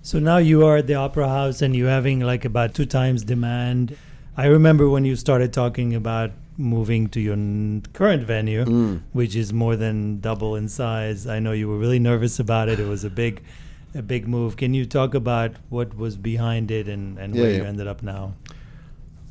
So 0.02 0.20
now 0.20 0.38
you 0.38 0.66
are 0.66 0.78
at 0.78 0.88
the 0.88 0.96
Opera 0.96 1.28
House 1.28 1.62
and 1.62 1.76
you're 1.76 1.90
having 1.90 2.20
like 2.22 2.46
about 2.46 2.74
two 2.74 2.86
times 2.86 3.24
demand. 3.24 3.96
I 4.38 4.46
remember 4.46 4.90
when 4.90 5.06
you 5.06 5.16
started 5.16 5.52
talking 5.54 5.94
about 5.94 6.32
moving 6.58 7.08
to 7.10 7.20
your 7.20 7.34
n- 7.34 7.84
current 7.94 8.24
venue, 8.24 8.66
Mm. 8.66 9.02
which 9.14 9.36
is 9.36 9.52
more 9.54 9.76
than 9.76 10.20
double 10.20 10.56
in 10.56 10.68
size. 10.70 11.28
I 11.28 11.40
know 11.40 11.52
you 11.52 11.68
were 11.68 11.78
really 11.78 12.00
nervous 12.00 12.40
about 12.40 12.70
it. 12.70 12.80
It 12.80 12.88
was 12.88 13.04
a 13.04 13.10
big, 13.10 13.42
a 13.96 14.02
big 14.02 14.28
move. 14.28 14.56
Can 14.58 14.74
you 14.74 14.86
talk 14.86 15.14
about 15.14 15.52
what 15.70 15.96
was 15.98 16.16
behind 16.16 16.70
it 16.72 16.88
and, 16.88 17.18
and 17.18 17.36
Yeah, 17.36 17.42
where 17.42 17.52
yeah. 17.52 17.58
you 17.58 17.64
ended 17.64 17.88
up 17.88 18.02
now? 18.04 18.34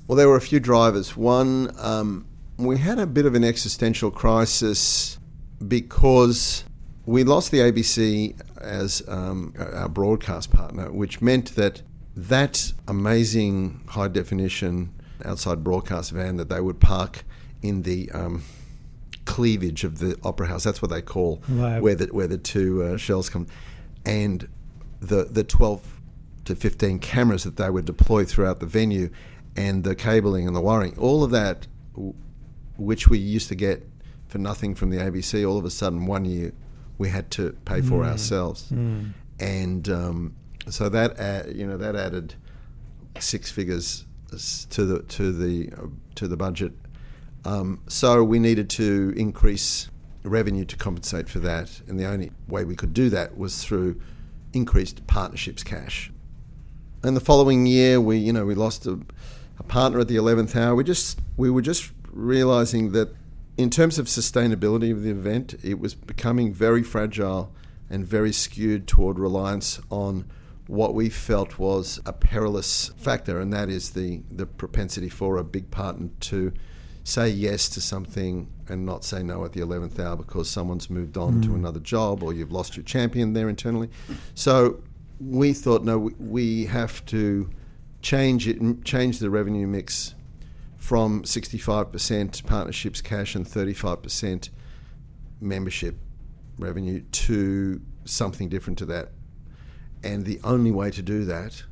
Well, 0.07 0.17
there 0.17 0.29
were 0.29 0.37
a 0.37 0.41
few 0.41 0.61
drivers. 0.61 1.17
One, 1.17 1.71
um, 1.79 2.25
we 2.57 2.79
had 2.79 2.99
a 2.99 3.07
bit 3.07 3.27
of 3.27 3.35
an 3.35 3.45
existential 3.45 4.11
crisis 4.11 5.19
because 5.67 6.65
we 7.07 7.25
lost 7.25 7.51
the 7.51 7.59
ABC 7.61 8.35
as 8.61 9.03
um, 9.09 9.55
our 9.59 9.89
broadcast 9.89 10.51
partner, 10.51 10.91
which 10.91 11.21
meant 11.21 11.55
that 11.55 11.83
that 12.17 12.73
amazing 12.87 13.81
high 13.89 14.09
definition 14.09 14.93
outside 15.25 15.63
broadcast 15.65 16.11
van 16.13 16.37
that 16.37 16.49
they 16.49 16.61
would 16.61 16.81
park 16.81 17.25
in 17.63 17.83
the 17.83 18.11
um, 18.13 18.43
cleavage 19.25 19.85
of 19.85 19.99
the 19.99 20.17
opera 20.23 20.47
house. 20.49 20.65
That's 20.65 20.81
what 20.83 20.91
they 20.91 21.03
call 21.03 21.43
Right. 21.49 21.81
where 21.83 21.95
the 21.95 22.07
where 22.07 22.27
the 22.27 22.39
two 22.39 22.83
uh, 22.83 22.97
shells 22.97 23.29
come, 23.29 23.47
and 24.05 24.49
the 25.01 25.25
the 25.25 25.45
twelve 25.45 26.01
to 26.45 26.55
fifteen 26.57 26.99
cameras 26.99 27.45
that 27.45 27.57
they 27.57 27.71
would 27.71 27.85
deploy 27.85 28.25
throughout 28.25 28.61
the 28.61 28.67
venue, 28.67 29.11
and 29.57 29.85
the 29.85 29.95
cabling 29.95 30.47
and 30.47 30.57
the 30.57 30.61
wiring, 30.61 30.97
all 30.99 31.23
of 31.25 31.31
that, 31.31 31.67
w- 31.95 32.15
which 32.77 33.09
we 33.09 33.19
used 33.19 33.49
to 33.49 33.55
get 33.55 33.87
for 34.29 34.39
nothing 34.39 34.75
from 34.75 34.91
the 34.91 34.99
ABC, 34.99 35.49
all 35.49 35.59
of 35.59 35.65
a 35.65 35.71
sudden 35.71 36.07
one 36.07 36.25
year 36.25 36.53
we 36.99 37.09
had 37.09 37.31
to 37.33 37.53
pay 37.65 37.81
for 37.81 38.03
Mm. 38.03 38.09
ourselves, 38.11 38.67
Mm. 38.73 39.13
and 39.41 39.89
um, 39.89 40.33
so 40.69 40.89
that 40.89 41.55
you 41.55 41.67
know 41.67 41.77
that 41.79 41.95
added 41.97 42.35
six 43.21 43.51
figures 43.51 44.05
to 44.71 44.85
the 44.85 44.99
to 45.05 45.33
the 45.33 45.73
uh, 45.73 45.87
to 46.17 46.29
the 46.29 46.37
budget. 46.37 46.73
Um, 47.45 47.81
so 47.87 48.23
we 48.25 48.39
needed 48.39 48.69
to 48.71 49.15
increase 49.17 49.89
revenue 50.25 50.65
to 50.67 50.77
compensate 50.77 51.29
for 51.29 51.39
that, 51.41 51.81
and 51.89 51.99
the 51.99 52.05
only 52.05 52.33
way 52.49 52.65
we 52.65 52.75
could 52.75 52.93
do 52.93 53.09
that 53.11 53.39
was 53.39 53.63
through 53.65 54.01
increased 54.53 55.07
partnerships 55.07 55.63
cash. 55.63 56.13
And 57.03 57.17
the 57.17 57.21
following 57.21 57.65
year, 57.67 58.01
we 58.01 58.19
you 58.19 58.33
know 58.33 58.45
we 58.45 58.55
lost 58.55 58.87
a, 58.87 58.99
a 59.59 59.63
partner 59.63 60.01
at 60.01 60.09
the 60.09 60.17
eleventh 60.17 60.57
hour. 60.57 60.75
We 60.75 60.85
just 60.85 61.21
we 61.37 61.49
were 61.49 61.63
just 61.63 61.93
realizing 62.13 62.91
that 62.93 63.15
in 63.59 63.71
terms 63.71 63.99
of 63.99 64.07
sustainability 64.07 64.93
of 64.93 65.03
the 65.03 65.11
event, 65.11 65.57
it 65.65 65.81
was 65.81 65.95
becoming 65.95 66.55
very 66.55 66.83
fragile 66.85 67.53
and 67.91 68.07
very 68.07 68.33
skewed 68.33 68.87
toward 68.87 69.19
reliance 69.19 69.81
on 69.91 70.25
what 70.69 70.95
we 70.95 71.09
felt 71.09 71.59
was 71.59 72.01
a 72.07 72.13
perilous 72.13 72.93
factor, 72.97 73.41
and 73.41 73.53
that 73.53 73.69
is 73.69 73.91
the, 73.91 74.23
the 74.31 74.47
propensity 74.47 75.09
for 75.09 75.37
a 75.39 75.45
big 75.45 75.71
partner 75.73 76.09
to 76.21 76.53
say 77.03 77.29
yes 77.29 77.69
to 77.71 77.81
something 77.81 78.49
and 78.69 78.87
not 78.87 79.03
say 79.03 79.23
no 79.23 79.45
at 79.45 79.55
the 79.55 79.61
11th 79.61 79.99
hour 79.99 80.15
because 80.15 80.49
someone's 80.49 80.89
moved 80.89 81.17
on 81.17 81.41
to 81.41 81.49
hmm. 81.49 81.57
another 81.57 81.81
job 81.81 82.23
or 82.23 82.35
you've 82.35 82.53
lost 82.53 82.77
your 82.77 82.85
champion 82.85 83.33
there 83.33 83.49
internally. 83.49 83.89
So 84.35 84.83
we 85.19 85.55
thought, 85.55 85.83
no, 85.83 85.99
we, 85.99 86.13
we 86.19 86.67
have 86.67 87.05
to 87.07 87.51
change 88.03 88.47
it, 88.47 88.85
change 88.85 89.19
the 89.19 89.31
revenue 89.31 89.67
mix 89.67 90.15
from 90.89 91.23
65% 91.23 92.47
partnerships 92.47 93.03
cash 93.03 93.35
and 93.35 93.45
35% 93.45 94.49
membership 95.39 95.99
revenue 96.59 97.03
to 97.13 97.83
something 98.07 98.49
different 98.49 98.79
to 98.79 98.87
that. 98.87 99.11
And 100.03 100.25
the 100.25 100.41
only 100.43 100.71
way 100.71 100.91
to 100.93 101.03
do 101.03 101.27
that 101.27 101.63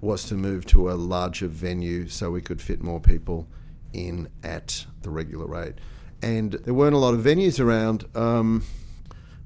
was 0.00 0.24
to 0.24 0.34
move 0.34 0.66
to 0.66 0.90
a 0.90 0.94
larger 0.94 1.46
venue 1.46 2.08
so 2.08 2.32
we 2.32 2.40
could 2.40 2.60
fit 2.60 2.82
more 2.82 2.98
people 2.98 3.46
in 3.92 4.28
at 4.42 4.84
the 5.02 5.10
regular 5.10 5.46
rate. 5.46 5.74
And 6.20 6.54
there 6.54 6.74
weren't 6.74 6.96
a 6.96 6.98
lot 6.98 7.14
of 7.14 7.20
venues 7.20 7.64
around. 7.64 8.04
Um, 8.16 8.64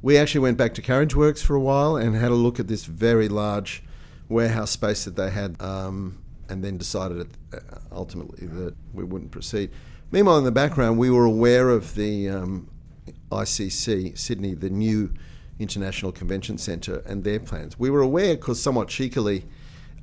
we 0.00 0.16
actually 0.16 0.40
went 0.40 0.56
back 0.56 0.72
to 0.72 0.80
Carriage 0.80 1.14
Works 1.14 1.42
for 1.42 1.54
a 1.54 1.60
while 1.60 1.96
and 1.96 2.16
had 2.16 2.30
a 2.30 2.36
look 2.36 2.58
at 2.58 2.68
this 2.68 2.86
very 2.86 3.28
large 3.28 3.82
warehouse 4.30 4.70
space 4.70 5.04
that 5.04 5.16
they 5.16 5.28
had, 5.28 5.60
um, 5.60 6.22
and 6.48 6.64
then 6.64 6.76
decided 6.76 7.28
uh, 7.52 7.58
ultimately 7.92 8.46
that 8.46 8.74
we 8.92 9.04
wouldn't 9.04 9.30
proceed. 9.30 9.70
Meanwhile, 10.10 10.38
in 10.38 10.44
the 10.44 10.52
background, 10.52 10.98
we 10.98 11.10
were 11.10 11.24
aware 11.24 11.68
of 11.70 11.94
the 11.94 12.28
um, 12.28 12.70
ICC, 13.30 14.16
Sydney, 14.16 14.54
the 14.54 14.70
new 14.70 15.12
International 15.58 16.12
Convention 16.12 16.56
Centre, 16.56 17.02
and 17.06 17.24
their 17.24 17.40
plans. 17.40 17.78
We 17.78 17.90
were 17.90 18.00
aware 18.00 18.36
because 18.36 18.62
somewhat 18.62 18.88
cheekily, 18.88 19.44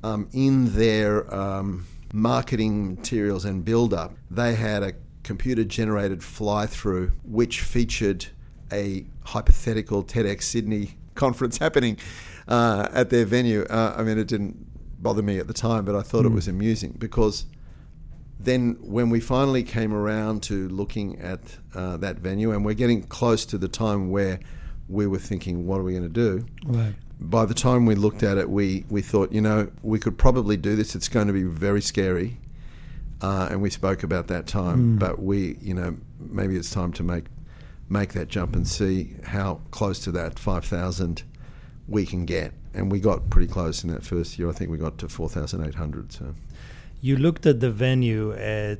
um, 0.04 0.28
in 0.32 0.74
their 0.74 1.32
um, 1.34 1.86
marketing 2.12 2.94
materials 2.94 3.44
and 3.44 3.64
build 3.64 3.92
up, 3.92 4.14
they 4.30 4.54
had 4.54 4.82
a 4.82 4.92
computer 5.22 5.64
generated 5.64 6.22
fly 6.22 6.66
through 6.66 7.10
which 7.24 7.60
featured 7.60 8.26
a 8.72 9.04
hypothetical 9.24 10.04
TEDx 10.04 10.44
Sydney 10.44 10.96
conference 11.14 11.58
happening 11.58 11.98
uh, 12.46 12.88
at 12.92 13.10
their 13.10 13.24
venue. 13.24 13.62
Uh, 13.64 13.94
I 13.96 14.02
mean, 14.02 14.18
it 14.18 14.28
didn't 14.28 14.65
bother 14.98 15.22
me 15.22 15.38
at 15.38 15.46
the 15.46 15.54
time, 15.54 15.84
but 15.84 15.94
I 15.94 16.02
thought 16.02 16.24
it 16.24 16.32
was 16.32 16.48
amusing 16.48 16.94
because 16.98 17.46
then 18.38 18.76
when 18.80 19.08
we 19.10 19.20
finally 19.20 19.62
came 19.62 19.92
around 19.94 20.42
to 20.44 20.68
looking 20.68 21.18
at 21.20 21.40
uh, 21.74 21.96
that 21.98 22.16
venue, 22.18 22.52
and 22.52 22.64
we're 22.64 22.74
getting 22.74 23.02
close 23.02 23.46
to 23.46 23.58
the 23.58 23.68
time 23.68 24.10
where 24.10 24.40
we 24.88 25.06
were 25.06 25.18
thinking, 25.18 25.66
what 25.66 25.80
are 25.80 25.82
we 25.82 25.92
going 25.92 26.02
to 26.04 26.08
do? 26.08 26.46
Right. 26.66 26.94
By 27.18 27.46
the 27.46 27.54
time 27.54 27.86
we 27.86 27.94
looked 27.94 28.22
at 28.22 28.36
it, 28.36 28.50
we, 28.50 28.84
we 28.90 29.00
thought, 29.02 29.32
you 29.32 29.40
know, 29.40 29.70
we 29.82 29.98
could 29.98 30.18
probably 30.18 30.56
do 30.56 30.76
this. 30.76 30.94
It's 30.94 31.08
going 31.08 31.26
to 31.28 31.32
be 31.32 31.44
very 31.44 31.80
scary. 31.80 32.38
Uh, 33.22 33.48
and 33.50 33.62
we 33.62 33.70
spoke 33.70 34.02
about 34.02 34.26
that 34.28 34.46
time, 34.46 34.96
Mm. 34.96 34.98
but 34.98 35.22
we, 35.22 35.56
you 35.62 35.72
know, 35.72 35.96
maybe 36.20 36.56
it's 36.56 36.70
time 36.70 36.92
to 36.94 37.02
make 37.02 37.24
make 37.88 38.12
that 38.14 38.26
jump 38.28 38.56
and 38.56 38.66
see 38.66 39.14
how 39.22 39.60
close 39.70 40.00
to 40.00 40.10
that 40.10 40.38
5,000 40.40 41.22
we 41.88 42.04
can 42.06 42.24
get. 42.24 42.52
And 42.74 42.90
we 42.92 43.00
got 43.00 43.30
pretty 43.30 43.46
close 43.50 43.82
in 43.84 43.90
that 43.90 44.04
first 44.04 44.38
year. 44.38 44.48
I 44.50 44.52
think 44.52 44.70
we 44.70 44.76
got 44.78 44.98
to 44.98 45.08
4,800. 45.08 46.12
So. 46.12 46.34
You 47.00 47.16
looked 47.16 47.46
at 47.46 47.60
the 47.60 47.70
venue 47.70 48.32
as 48.32 48.78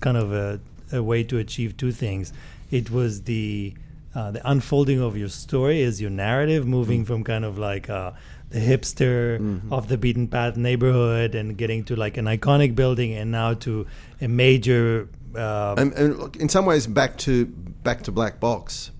kind 0.00 0.16
of 0.16 0.32
a, 0.32 0.60
a 0.92 1.02
way 1.02 1.22
to 1.24 1.38
achieve 1.38 1.76
two 1.76 1.92
things. 1.92 2.32
It 2.70 2.90
was 2.90 3.22
the 3.22 3.74
uh, 4.14 4.30
the 4.30 4.50
unfolding 4.50 4.98
of 5.00 5.14
your 5.14 5.28
story 5.28 5.82
as 5.82 6.00
your 6.00 6.08
narrative, 6.10 6.66
moving 6.66 7.04
from 7.04 7.22
kind 7.22 7.44
of 7.44 7.58
like 7.58 7.90
uh, 7.90 8.12
the 8.48 8.58
hipster 8.60 9.38
Mhm. 9.38 9.70
off 9.70 9.88
the 9.88 9.98
beaten 9.98 10.26
path 10.26 10.56
neighborhood 10.56 11.34
and 11.34 11.58
getting 11.58 11.84
to 11.84 11.94
like 11.96 12.16
an 12.16 12.24
iconic 12.24 12.74
building, 12.74 13.12
and 13.12 13.30
now 13.30 13.52
to 13.52 13.86
a 14.22 14.26
major. 14.26 15.08
Uh, 15.34 15.74
and, 15.76 15.92
and 15.92 16.18
look, 16.18 16.36
in 16.36 16.48
some 16.48 16.64
ways 16.64 16.86
back 16.86 17.18
to 17.18 17.44
back 17.44 18.02
to 18.04 18.10
black 18.10 18.40
box 18.40 18.90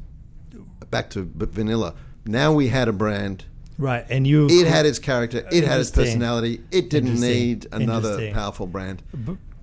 back 0.91 1.09
to 1.11 1.29
vanilla 1.35 1.95
now 2.29 2.53
we 2.53 2.69
had 2.69 2.89
a 2.89 2.93
brand 2.93 3.45
right, 3.79 4.05
and 4.09 4.27
you. 4.27 4.47
it 4.51 4.67
had 4.67 4.87
its 4.87 4.99
character 4.99 5.47
it 5.51 5.65
had 5.65 5.81
its 5.81 5.91
personality 5.91 6.61
it 6.71 6.91
didn't 6.91 7.21
need 7.21 7.67
another 7.73 8.33
powerful 8.33 8.67
brand 8.67 9.03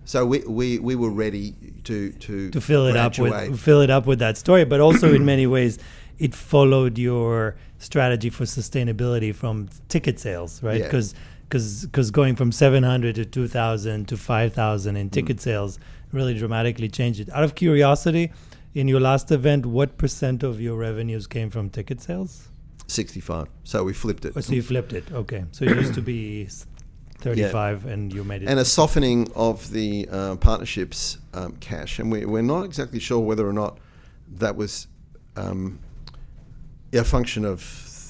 So 0.05 0.25
we, 0.25 0.39
we, 0.39 0.79
we 0.79 0.95
were 0.95 1.09
ready 1.09 1.53
to 1.85 2.11
to 2.11 2.49
to 2.51 2.59
fill 2.61 2.87
it 2.87 2.97
up 2.97 3.17
with 3.17 3.59
fill 3.59 3.81
it 3.81 3.89
up 3.89 4.05
with 4.05 4.19
that 4.19 4.37
story, 4.37 4.65
but 4.65 4.79
also 4.81 5.13
in 5.13 5.23
many 5.25 5.47
ways, 5.47 5.79
it 6.19 6.35
followed 6.35 6.97
your 6.97 7.55
strategy 7.77 8.29
for 8.29 8.43
sustainability 8.43 9.33
from 9.33 9.69
ticket 9.87 10.19
sales, 10.19 10.61
right? 10.61 10.79
Yeah. 10.79 10.85
Because 10.87 11.15
because 11.49 12.11
going 12.11 12.35
from 12.35 12.51
700 12.51 13.15
to 13.15 13.25
2,000 13.25 14.07
to 14.07 14.17
5,000 14.17 14.95
Mm. 14.95 14.99
in 14.99 15.09
ticket 15.09 15.39
sales 15.39 15.79
really 16.11 16.33
dramatically 16.33 16.89
changed 16.89 17.19
it. 17.19 17.29
Out 17.31 17.43
of 17.43 17.55
curiosity, 17.55 18.31
in 18.73 18.87
your 18.87 18.99
last 18.99 19.31
event, 19.31 19.65
what 19.65 19.97
percent 19.97 20.43
of 20.43 20.59
your 20.59 20.77
revenues 20.77 21.27
came 21.27 21.49
from 21.49 21.69
ticket 21.69 22.01
sales? 22.01 22.49
65. 22.87 23.47
So 23.63 23.83
we 23.83 23.93
flipped 23.93 24.25
it. 24.25 24.33
Oh, 24.35 24.41
so 24.41 24.53
you 24.53 24.61
flipped 24.61 24.93
it. 24.93 25.11
Okay, 25.11 25.45
so 25.51 25.65
it 25.65 25.75
used 25.75 25.93
to 25.95 26.01
be 26.01 26.45
s- 26.45 26.67
35, 27.19 27.85
and 27.85 28.13
you 28.13 28.23
made 28.23 28.43
it. 28.43 28.49
and 28.49 28.59
a 28.59 28.65
softening 28.65 29.31
of 29.35 29.71
the 29.71 30.07
uh, 30.11 30.35
partnerships 30.35 31.17
um, 31.33 31.55
cash. 31.59 31.99
And 31.99 32.11
we, 32.11 32.25
we're 32.25 32.41
not 32.41 32.63
exactly 32.65 32.99
sure 32.99 33.19
whether 33.19 33.47
or 33.47 33.53
not 33.53 33.77
that 34.35 34.55
was 34.55 34.87
um, 35.35 35.79
a 36.91 37.03
function 37.03 37.45
of 37.45 37.61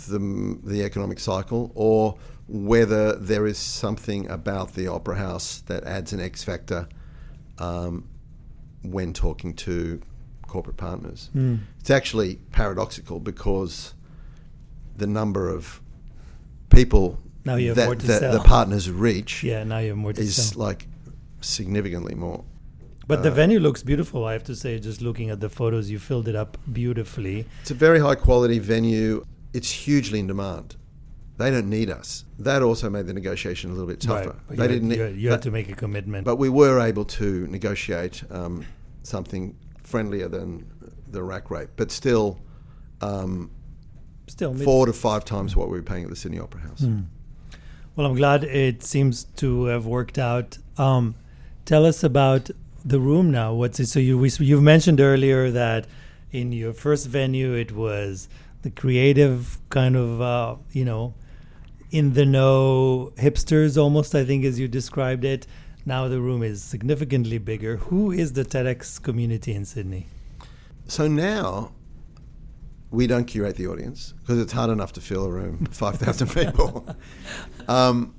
the, 0.09 0.59
the 0.63 0.83
economic 0.83 1.19
cycle 1.19 1.71
or 1.75 2.17
whether 2.47 3.13
there 3.15 3.45
is 3.45 3.57
something 3.57 4.29
about 4.29 4.73
the 4.73 4.87
Opera 4.87 5.15
House 5.17 5.61
that 5.67 5.83
adds 5.85 6.11
an 6.11 6.19
X 6.19 6.43
factor 6.43 6.87
um, 7.59 8.07
when 8.81 9.13
talking 9.13 9.53
to 9.53 10.01
corporate 10.47 10.77
partners. 10.77 11.29
Hmm. 11.33 11.57
It's 11.79 11.89
actually 11.89 12.35
paradoxical 12.51 13.19
because 13.19 13.93
the 14.95 15.07
number 15.07 15.49
of 15.49 15.81
people 16.69 17.19
Now 17.45 17.55
you 17.55 17.69
have 17.69 17.77
that, 17.77 17.85
more 17.85 17.95
to 17.95 18.07
that 18.07 18.19
sell. 18.19 18.33
the 18.33 18.39
partners 18.39 18.89
reach 18.89 19.43
yeah, 19.43 19.63
now 19.63 19.79
you 19.79 19.89
have 19.89 19.97
more 19.97 20.13
to 20.13 20.21
is 20.21 20.49
sell. 20.51 20.59
like 20.59 20.87
significantly 21.41 22.15
more. 22.15 22.43
But 23.05 23.21
the 23.21 23.31
uh, 23.31 23.33
venue 23.33 23.59
looks 23.59 23.83
beautiful, 23.83 24.23
I 24.23 24.31
have 24.33 24.45
to 24.45 24.55
say. 24.55 24.79
Just 24.79 25.01
looking 25.01 25.29
at 25.29 25.41
the 25.41 25.49
photos, 25.49 25.89
you 25.89 25.99
filled 25.99 26.29
it 26.29 26.35
up 26.35 26.57
beautifully. 26.71 27.45
It's 27.61 27.71
a 27.71 27.73
very 27.73 27.99
high 27.99 28.15
quality 28.15 28.59
venue. 28.59 29.25
It's 29.53 29.69
hugely 29.69 30.19
in 30.19 30.27
demand. 30.27 30.77
They 31.37 31.51
don't 31.51 31.69
need 31.69 31.89
us. 31.89 32.23
That 32.39 32.61
also 32.61 32.89
made 32.89 33.07
the 33.07 33.13
negotiation 33.13 33.71
a 33.71 33.73
little 33.73 33.87
bit 33.87 33.99
tougher. 33.99 34.37
Right. 34.47 34.57
They 34.57 34.63
you, 34.63 34.69
didn't. 34.69 34.89
had, 34.91 34.97
you, 34.97 35.03
had, 35.03 35.15
you 35.17 35.29
had 35.31 35.41
to 35.41 35.51
make 35.51 35.69
a 35.69 35.75
commitment. 35.75 36.25
but 36.25 36.37
we 36.37 36.47
were 36.47 36.79
able 36.79 37.05
to 37.05 37.47
negotiate 37.47 38.23
um, 38.29 38.65
something 39.01 39.57
friendlier 39.83 40.29
than 40.29 40.65
the 41.09 41.23
rack 41.23 41.51
rate, 41.51 41.69
but 41.75 41.91
still 41.91 42.39
um, 43.01 43.51
Still, 44.33 44.55
four 44.55 44.87
to 44.87 44.93
five 44.93 45.25
times 45.25 45.55
what 45.55 45.69
we 45.69 45.77
were 45.77 45.83
paying 45.83 46.05
at 46.05 46.09
the 46.09 46.15
Sydney 46.15 46.39
Opera 46.39 46.61
House. 46.61 46.79
Hmm. 46.79 47.01
Well, 47.95 48.07
I'm 48.07 48.15
glad 48.15 48.43
it 48.43 48.81
seems 48.81 49.25
to 49.35 49.65
have 49.65 49.85
worked 49.85 50.17
out. 50.17 50.57
Um, 50.75 51.13
tell 51.65 51.85
us 51.85 52.03
about 52.03 52.49
the 52.83 52.99
room 52.99 53.29
now. 53.29 53.53
What's 53.53 53.79
it? 53.79 53.85
So 53.89 53.99
you 53.99 54.17
we, 54.17 54.31
you've 54.39 54.63
mentioned 54.63 54.99
earlier 54.99 55.51
that 55.51 55.85
in 56.31 56.51
your 56.51 56.73
first 56.73 57.05
venue 57.05 57.53
it 57.53 57.73
was 57.73 58.27
the 58.63 58.71
creative 58.71 59.59
kind 59.69 59.95
of 59.95 60.19
uh, 60.19 60.55
you 60.71 60.83
know 60.83 61.13
in 61.91 62.13
the 62.13 62.25
know 62.25 63.13
hipsters 63.17 63.77
almost. 63.77 64.15
I 64.15 64.25
think 64.25 64.43
as 64.45 64.59
you 64.59 64.67
described 64.67 65.23
it. 65.23 65.45
Now 65.85 66.07
the 66.07 66.19
room 66.19 66.41
is 66.41 66.63
significantly 66.63 67.37
bigger. 67.37 67.77
Who 67.77 68.11
is 68.11 68.33
the 68.33 68.45
TEDx 68.45 68.99
community 68.99 69.53
in 69.53 69.65
Sydney? 69.65 70.07
So 70.87 71.07
now 71.07 71.73
we 72.93 73.07
don't 73.07 73.25
curate 73.25 73.55
the 73.55 73.65
audience 73.65 74.13
because 74.19 74.39
it's 74.39 74.53
hard 74.53 74.69
enough 74.69 74.93
to 74.93 75.01
fill 75.01 75.25
a 75.25 75.31
room, 75.31 75.65
5,000 75.71 76.27
people. 76.33 76.95
Um, 77.67 78.13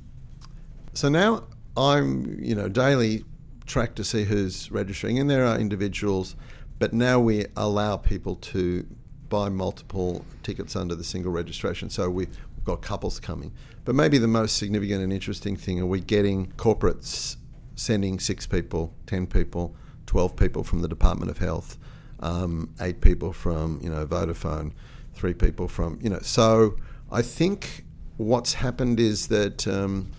so 0.94 1.08
now 1.08 1.44
I'm, 1.76 2.42
you 2.42 2.56
know, 2.56 2.68
daily 2.68 3.24
track 3.66 3.94
to 3.94 4.04
see 4.04 4.24
who's 4.24 4.72
registering, 4.72 5.20
and 5.20 5.30
there 5.30 5.46
are 5.46 5.56
individuals, 5.56 6.34
but 6.80 6.92
now 6.92 7.20
we 7.20 7.46
allow 7.56 7.96
people 7.96 8.34
to 8.36 8.84
buy 9.28 9.48
multiple 9.48 10.26
tickets 10.42 10.74
under 10.74 10.96
the 10.96 11.04
single 11.04 11.30
registration. 11.30 11.88
So 11.88 12.10
we've 12.10 12.36
got 12.64 12.82
couples 12.82 13.20
coming. 13.20 13.52
But 13.84 13.94
maybe 13.94 14.18
the 14.18 14.26
most 14.26 14.56
significant 14.56 15.04
and 15.04 15.12
interesting 15.12 15.54
thing 15.54 15.78
are 15.78 15.86
we 15.86 16.00
getting 16.00 16.48
corporates 16.52 17.36
sending 17.76 18.18
six 18.18 18.44
people, 18.44 18.92
10 19.06 19.28
people, 19.28 19.76
12 20.06 20.34
people 20.34 20.64
from 20.64 20.80
the 20.82 20.88
Department 20.88 21.30
of 21.30 21.38
Health, 21.38 21.78
um, 22.20 22.74
eight 22.80 23.00
people 23.00 23.32
from, 23.32 23.80
you 23.82 23.90
know, 23.90 24.06
Vodafone, 24.06 24.72
three 25.14 25.34
people 25.34 25.68
from, 25.68 25.98
you 26.02 26.10
know. 26.10 26.20
So 26.20 26.76
I 27.10 27.22
think 27.22 27.84
what's 28.16 28.54
happened 28.54 29.00
is 29.00 29.28
that, 29.28 29.66
um, 29.66 30.10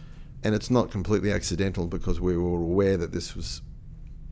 and 0.43 0.53
it's 0.53 0.69
not 0.69 0.91
completely 0.91 1.31
accidental 1.31 1.87
because 1.87 2.19
we 2.19 2.37
were 2.37 2.57
aware 2.57 2.97
that 2.97 3.11
this 3.11 3.35
was, 3.35 3.61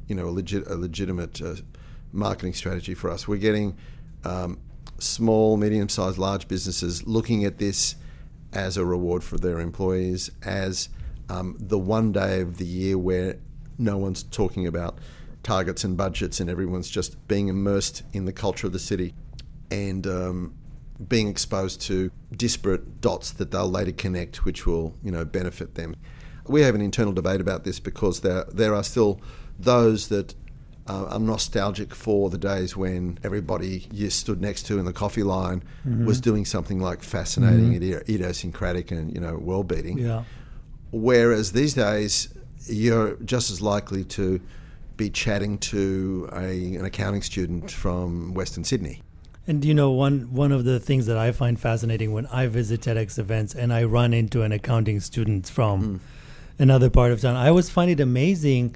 you 0.07 0.15
know, 0.15 0.27
a, 0.27 0.31
legit, 0.31 0.67
a 0.67 0.75
legitimate 0.75 1.41
uh, 1.41 1.55
marketing 2.11 2.53
strategy 2.53 2.93
for 2.93 3.09
us. 3.09 3.27
We're 3.27 3.37
getting 3.37 3.77
um, 4.23 4.59
small, 4.99 5.57
medium 5.57 5.89
sized, 5.89 6.17
large 6.17 6.47
businesses 6.47 7.05
looking 7.07 7.43
at 7.45 7.57
this 7.57 7.95
as 8.53 8.77
a 8.77 8.85
reward 8.85 9.23
for 9.23 9.37
their 9.37 9.59
employees, 9.59 10.29
as 10.43 10.89
um, 11.29 11.55
the 11.59 11.79
one 11.79 12.11
day 12.11 12.41
of 12.41 12.57
the 12.57 12.65
year 12.65 12.97
where 12.97 13.37
no 13.77 13.97
one's 13.97 14.23
talking 14.23 14.67
about 14.67 14.99
targets 15.43 15.83
and 15.83 15.95
budgets 15.95 16.39
and 16.39 16.49
everyone's 16.49 16.89
just 16.89 17.27
being 17.27 17.49
immersed 17.49 18.03
in 18.13 18.25
the 18.25 18.33
culture 18.33 18.65
of 18.65 18.73
the 18.73 18.79
city 18.79 19.13
and 19.69 20.07
um, 20.07 20.55
being 21.07 21.27
exposed 21.27 21.81
to 21.81 22.11
disparate 22.35 23.01
dots 23.01 23.31
that 23.31 23.51
they'll 23.51 23.69
later 23.69 23.91
connect, 23.91 24.45
which 24.45 24.65
will 24.65 24.95
you 25.03 25.11
know 25.11 25.25
benefit 25.25 25.75
them. 25.75 25.95
We 26.47 26.61
have 26.61 26.75
an 26.75 26.81
internal 26.81 27.13
debate 27.13 27.41
about 27.41 27.63
this 27.63 27.79
because 27.79 28.21
there 28.21 28.45
there 28.51 28.73
are 28.73 28.83
still 28.83 29.21
those 29.59 30.07
that 30.09 30.35
uh, 30.87 31.05
are 31.05 31.19
nostalgic 31.19 31.95
for 31.95 32.29
the 32.29 32.37
days 32.37 32.75
when 32.75 33.17
everybody 33.23 33.87
you 33.91 34.09
stood 34.09 34.41
next 34.41 34.63
to 34.63 34.77
in 34.77 34.85
the 34.85 34.93
coffee 34.93 35.23
line 35.23 35.63
was 36.05 36.19
doing 36.19 36.45
something 36.45 36.79
like 36.79 37.01
fascinating, 37.01 37.75
and 37.75 37.83
idiosyncratic, 37.83 38.91
and 38.91 39.13
you 39.13 39.21
know 39.21 39.35
world 39.37 39.67
beating. 39.67 39.97
Yeah. 39.97 40.23
Whereas 40.91 41.53
these 41.53 41.73
days, 41.73 42.33
you're 42.67 43.15
just 43.17 43.49
as 43.49 43.61
likely 43.61 44.03
to 44.05 44.39
be 44.97 45.09
chatting 45.09 45.57
to 45.57 46.29
a, 46.33 46.75
an 46.75 46.85
accounting 46.85 47.21
student 47.21 47.71
from 47.71 48.33
Western 48.33 48.63
Sydney. 48.63 49.01
And 49.45 49.65
you 49.65 49.73
know, 49.73 49.91
one 49.91 50.33
one 50.33 50.51
of 50.51 50.63
the 50.63 50.79
things 50.79 51.05
that 51.07 51.17
I 51.17 51.31
find 51.31 51.59
fascinating 51.59 52.13
when 52.13 52.27
I 52.27 52.47
visit 52.47 52.81
TEDx 52.81 53.19
events 53.19 53.53
and 53.53 53.73
I 53.73 53.83
run 53.83 54.13
into 54.13 54.41
an 54.41 54.51
accounting 54.51 55.01
student 55.01 55.49
from 55.49 55.81
mm. 55.81 55.99
another 56.57 56.89
part 56.89 57.11
of 57.11 57.19
town, 57.19 57.35
I 57.35 57.49
always 57.49 57.69
find 57.69 57.91
it 57.91 57.99
amazing 57.99 58.75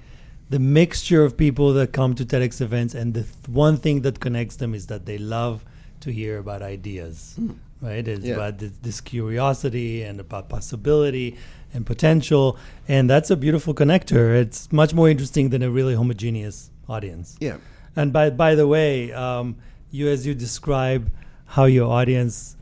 the 0.50 0.60
mixture 0.60 1.24
of 1.24 1.36
people 1.36 1.74
that 1.74 1.92
come 1.92 2.16
to 2.16 2.26
TEDx 2.26 2.62
events, 2.62 2.94
and 2.94 3.14
the 3.14 3.24
th- 3.24 3.34
one 3.48 3.78
thing 3.78 4.02
that 4.02 4.20
connects 4.20 4.56
them 4.56 4.74
is 4.74 4.88
that 4.88 5.06
they 5.06 5.18
love 5.18 5.66
to 6.00 6.12
hear 6.12 6.38
about 6.38 6.62
ideas. 6.62 7.36
Mm. 7.40 7.58
Right? 7.82 8.08
It's 8.08 8.26
Yeah. 8.26 8.36
about 8.36 8.58
this, 8.60 8.72
this 8.82 9.02
curiosity 9.02 10.02
and 10.02 10.20
about 10.20 10.50
possibility 10.50 11.36
and 11.74 11.86
potential, 11.86 12.58
and 12.88 13.10
that's 13.10 13.30
a 13.30 13.36
beautiful 13.36 13.74
connector. 13.74 14.36
It's 14.36 14.72
much 14.72 14.94
more 14.94 15.10
interesting 15.10 15.50
than 15.50 15.62
a 15.62 15.70
really 15.70 15.94
homogeneous 15.96 16.72
audience. 16.90 17.36
Yeah. 17.40 17.58
And 17.96 18.12
by 18.12 18.30
by 18.32 18.56
the 18.56 18.68
way, 18.68 19.12
um, 19.14 19.58
you 19.92 20.08
as 20.08 20.26
you 20.26 20.34
describe 20.34 21.12
how 21.56 21.66
your 21.66 21.90
audience, 21.92 22.56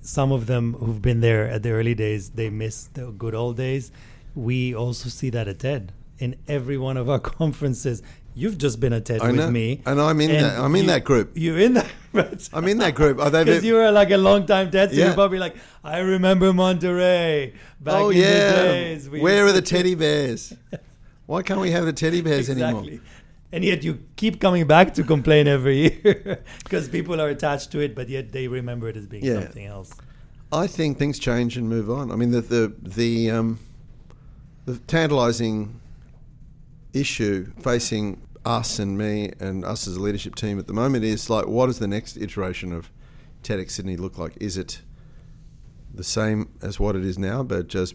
some 0.00 0.32
of 0.32 0.46
them 0.46 0.74
who've 0.74 1.02
been 1.02 1.20
there 1.20 1.46
at 1.48 1.62
the 1.62 1.70
early 1.70 1.94
days, 1.94 2.30
they 2.30 2.50
miss 2.50 2.86
the 2.94 3.06
good 3.12 3.34
old 3.34 3.56
days. 3.56 3.90
We 4.34 4.74
also 4.74 5.08
see 5.08 5.30
that 5.30 5.48
at 5.48 5.58
TED 5.58 5.92
in 6.18 6.36
every 6.46 6.78
one 6.78 6.96
of 6.96 7.08
our 7.10 7.18
conferences. 7.38 8.02
You've 8.38 8.56
just 8.56 8.78
been 8.78 8.92
at 8.92 9.04
TED 9.04 9.20
I 9.20 9.32
with 9.32 9.50
me, 9.50 9.82
And 9.84 10.00
I'm 10.00 10.20
in 10.20 10.30
that- 10.42 10.58
I'm 10.60 10.74
in 10.76 10.82
you- 10.82 10.86
that 10.92 11.02
group. 11.04 11.32
You're 11.34 11.58
in 11.58 11.74
that. 11.74 11.90
Right? 12.10 12.48
I'm 12.54 12.66
in 12.68 12.78
that 12.78 12.94
group. 12.94 13.18
Because 13.18 13.62
you 13.68 13.74
were 13.74 13.90
like 13.92 14.10
a 14.10 14.16
long 14.16 14.46
time 14.46 14.70
TED, 14.70 14.90
so 14.90 14.96
Yeah. 14.96 15.04
you're 15.06 15.14
probably 15.14 15.38
like, 15.38 15.56
I 15.84 15.98
remember 15.98 16.52
Monterey 16.54 17.52
back 17.80 17.94
oh 18.00 18.08
in 18.10 18.16
yeah. 18.16 18.50
the 18.50 18.62
days. 18.68 19.10
Where 19.10 19.44
are 19.46 19.52
the 19.52 19.60
teddy 19.60 19.94
bears? 19.94 20.54
Why 21.26 21.42
can't 21.42 21.60
we 21.60 21.70
have 21.72 21.84
the 21.84 21.92
teddy 21.92 22.22
bears 22.22 22.48
anymore? 22.48 22.84
And 23.52 23.62
yet 23.64 23.84
you 23.84 23.98
keep 24.16 24.40
coming 24.40 24.66
back 24.66 24.94
to 24.94 25.02
complain 25.04 25.46
every 25.48 25.78
year 25.82 26.42
because 26.64 26.88
people 26.88 27.20
are 27.20 27.28
attached 27.28 27.72
to 27.72 27.80
it, 27.80 27.94
but 27.94 28.08
yet 28.08 28.32
they 28.32 28.48
remember 28.48 28.88
it 28.88 28.96
as 28.96 29.06
being 29.06 29.24
Yeah. 29.24 29.42
something 29.42 29.66
else. 29.66 29.90
I 30.50 30.66
think 30.66 30.98
things 30.98 31.18
change 31.18 31.56
and 31.58 31.68
move 31.68 31.90
on. 31.90 32.10
I 32.12 32.16
mean, 32.16 32.30
the 32.30 32.40
the 32.40 32.72
the, 33.00 33.30
um, 33.30 33.58
the 34.64 34.78
tantalising 34.86 35.78
issue 36.94 37.52
facing 37.60 38.18
us 38.48 38.78
and 38.78 38.96
me 38.96 39.30
and 39.38 39.62
us 39.62 39.86
as 39.86 39.96
a 39.96 40.00
leadership 40.00 40.34
team 40.34 40.58
at 40.58 40.66
the 40.66 40.72
moment 40.72 41.04
is 41.04 41.28
like, 41.28 41.46
what 41.46 41.66
does 41.66 41.78
the 41.78 41.86
next 41.86 42.16
iteration 42.16 42.72
of 42.72 42.90
TEDx 43.42 43.72
Sydney 43.72 43.96
look 43.96 44.16
like? 44.16 44.32
Is 44.40 44.56
it 44.56 44.80
the 45.94 46.02
same 46.02 46.48
as 46.62 46.80
what 46.80 46.96
it 46.96 47.04
is 47.04 47.18
now, 47.18 47.42
but 47.42 47.68
just 47.68 47.94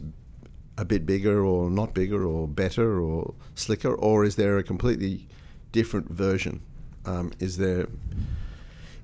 a 0.78 0.86
bit 0.86 1.06
bigger 1.08 1.44
or 1.44 1.72
not 1.72 1.96
bigger 1.96 2.24
or 2.24 2.48
better 2.48 3.02
or 3.02 3.34
slicker, 3.56 3.94
or 3.96 4.24
is 4.24 4.36
there 4.36 4.60
a 4.60 4.64
completely 4.64 5.28
different 5.72 6.10
version? 6.10 6.62
Um, 7.06 7.34
is 7.40 7.58
there 7.58 7.88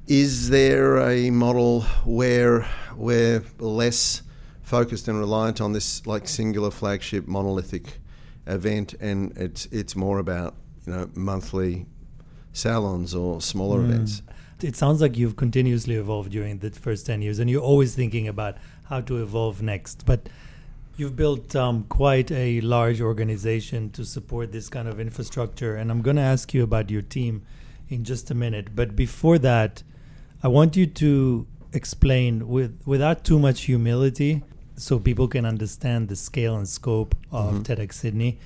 is 0.08 0.50
there 0.50 0.98
a 0.98 1.30
model 1.30 1.82
where 2.04 2.68
we're 2.96 3.44
less 3.60 4.24
focused 4.62 5.08
and 5.08 5.20
reliant 5.20 5.62
on 5.62 5.74
this 5.74 6.06
like 6.06 6.28
singular 6.28 6.72
flagship 6.72 7.28
monolithic 7.28 8.00
event, 8.46 8.94
and 9.00 9.36
it's 9.38 9.66
it's 9.68 9.96
more 9.96 10.20
about 10.20 10.56
you 10.90 10.96
know 10.96 11.10
monthly 11.16 11.86
salons 12.52 13.14
or 13.14 13.42
smaller 13.42 13.80
events. 13.82 14.22
It 14.62 14.76
sounds 14.76 15.02
like 15.02 15.18
you've 15.18 15.36
continuously 15.36 15.96
evolved 15.96 16.32
during 16.32 16.60
the 16.60 16.72
first 16.72 17.06
10 17.06 17.22
years 17.22 17.40
and 17.40 17.50
you're 17.50 17.62
always 17.62 17.96
thinking 17.96 18.28
about 18.28 18.58
how 18.86 19.00
to 19.02 19.22
evolve 19.22 19.62
next. 19.62 20.06
But 20.06 20.28
you've 20.98 21.16
built 21.16 21.56
um, 21.56 21.84
quite 21.84 22.30
a 22.32 22.60
large 22.62 23.00
organization 23.00 23.90
to 23.92 24.04
support 24.04 24.52
this 24.52 24.68
kind 24.68 24.88
of 24.88 25.00
infrastructure. 25.00 25.76
And 25.76 25.92
I'm 25.92 26.02
going 26.02 26.18
to 26.18 26.24
ask 26.24 26.54
you 26.54 26.64
about 26.64 26.90
your 26.90 27.04
team 27.04 27.44
in 27.88 28.04
just 28.04 28.32
a 28.32 28.36
minute. 28.36 28.76
But 28.76 28.96
before 28.96 29.38
that, 29.40 29.84
I 30.44 30.48
want 30.50 30.76
you 30.76 30.88
to 30.88 31.46
explain 31.72 32.48
with 32.50 32.82
without 32.86 33.24
too 33.24 33.38
much 33.40 33.62
humility 33.62 34.42
so 34.76 34.98
people 35.00 35.28
can 35.28 35.46
understand 35.46 36.10
the 36.10 36.16
scale 36.16 36.56
and 36.58 36.68
scope 36.68 37.16
of 37.32 37.54
Mhm. 37.54 37.64
TEDx 37.64 37.94
Sydney. 37.94 38.40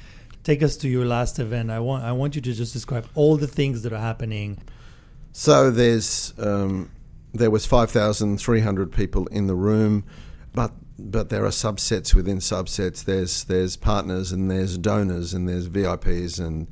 Take 0.43 0.61
us 0.61 0.75
to 0.77 0.89
your 0.89 1.05
last 1.05 1.39
event. 1.39 1.71
I 1.71 1.79
want 1.79 2.03
I 2.03 2.11
want 2.11 2.35
you 2.35 2.41
to 2.41 2.53
just 2.53 2.73
describe 2.73 3.07
all 3.15 3.37
the 3.37 3.47
things 3.47 3.81
that 3.83 3.93
are 3.93 3.99
happening 3.99 4.57
So 5.31 5.71
there's 5.71 6.33
um, 6.37 6.91
there 7.33 7.49
was 7.49 7.65
five 7.65 7.89
thousand 7.91 8.39
three 8.39 8.59
hundred 8.61 8.91
people 8.91 9.25
in 9.27 9.47
the 9.47 9.55
room, 9.55 10.03
but 10.53 10.71
but 10.99 11.29
there 11.29 11.43
are 11.45 11.49
subsets 11.49 12.13
within 12.13 12.37
subsets. 12.39 13.03
There's 13.05 13.45
there's 13.45 13.75
partners 13.77 14.31
and 14.31 14.51
there's 14.51 14.77
donors 14.77 15.33
and 15.33 15.47
there's 15.47 15.67
VIPs 15.67 16.39
and 16.39 16.67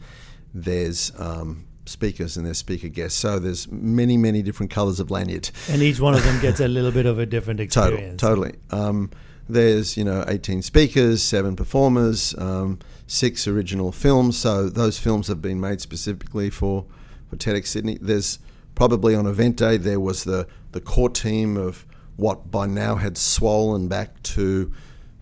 there's 0.53 1.11
um, 1.17 1.65
speakers 1.85 2.37
and 2.37 2.45
there's 2.45 2.57
speaker 2.59 2.87
guests. 2.89 3.17
So 3.19 3.39
there's 3.39 3.71
many 3.71 4.17
many 4.17 4.41
different 4.43 4.69
colours 4.71 4.99
of 4.99 5.09
lanyard. 5.09 5.49
and 5.69 5.81
each 5.81 5.99
one 5.99 6.13
of 6.13 6.23
them 6.23 6.39
gets 6.41 6.59
a 6.59 6.67
little 6.67 6.91
bit 6.91 7.05
of 7.05 7.17
a 7.19 7.25
different 7.25 7.59
Total, 7.71 7.93
experience. 7.93 8.21
totally. 8.21 8.53
Um, 8.69 9.09
there's 9.49 9.97
you 9.97 10.03
know 10.03 10.23
18 10.27 10.61
speakers, 10.61 11.23
seven 11.23 11.55
performers, 11.55 12.35
um, 12.37 12.77
six 13.11 13.45
original 13.45 13.91
films. 13.91 14.37
So 14.37 14.69
those 14.69 14.97
films 14.97 15.27
have 15.27 15.41
been 15.41 15.59
made 15.59 15.81
specifically 15.81 16.49
for 16.49 16.85
for 17.29 17.35
TEDx 17.35 17.67
Sydney. 17.67 17.97
There's 17.99 18.39
probably 18.73 19.15
on 19.15 19.27
event 19.27 19.57
day 19.57 19.75
there 19.77 19.99
was 19.99 20.23
the 20.23 20.47
the 20.71 20.79
core 20.79 21.09
team 21.09 21.57
of 21.57 21.85
what 22.15 22.49
by 22.49 22.67
now 22.67 22.95
had 22.95 23.17
swollen 23.17 23.89
back 23.89 24.23
to 24.23 24.71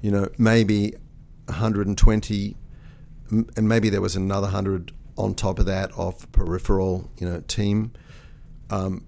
you 0.02 0.12
know 0.12 0.30
maybe 0.38 0.94
120 1.46 2.56
and 3.32 3.70
maybe 3.70 3.90
there 3.90 4.02
was 4.02 4.16
another 4.16 4.46
100 4.46 4.92
on 5.18 5.34
top 5.34 5.58
of 5.58 5.66
that 5.66 5.92
of 5.98 6.32
peripheral 6.32 7.10
you 7.18 7.28
know 7.28 7.42
team 7.48 7.92
um, 8.70 9.04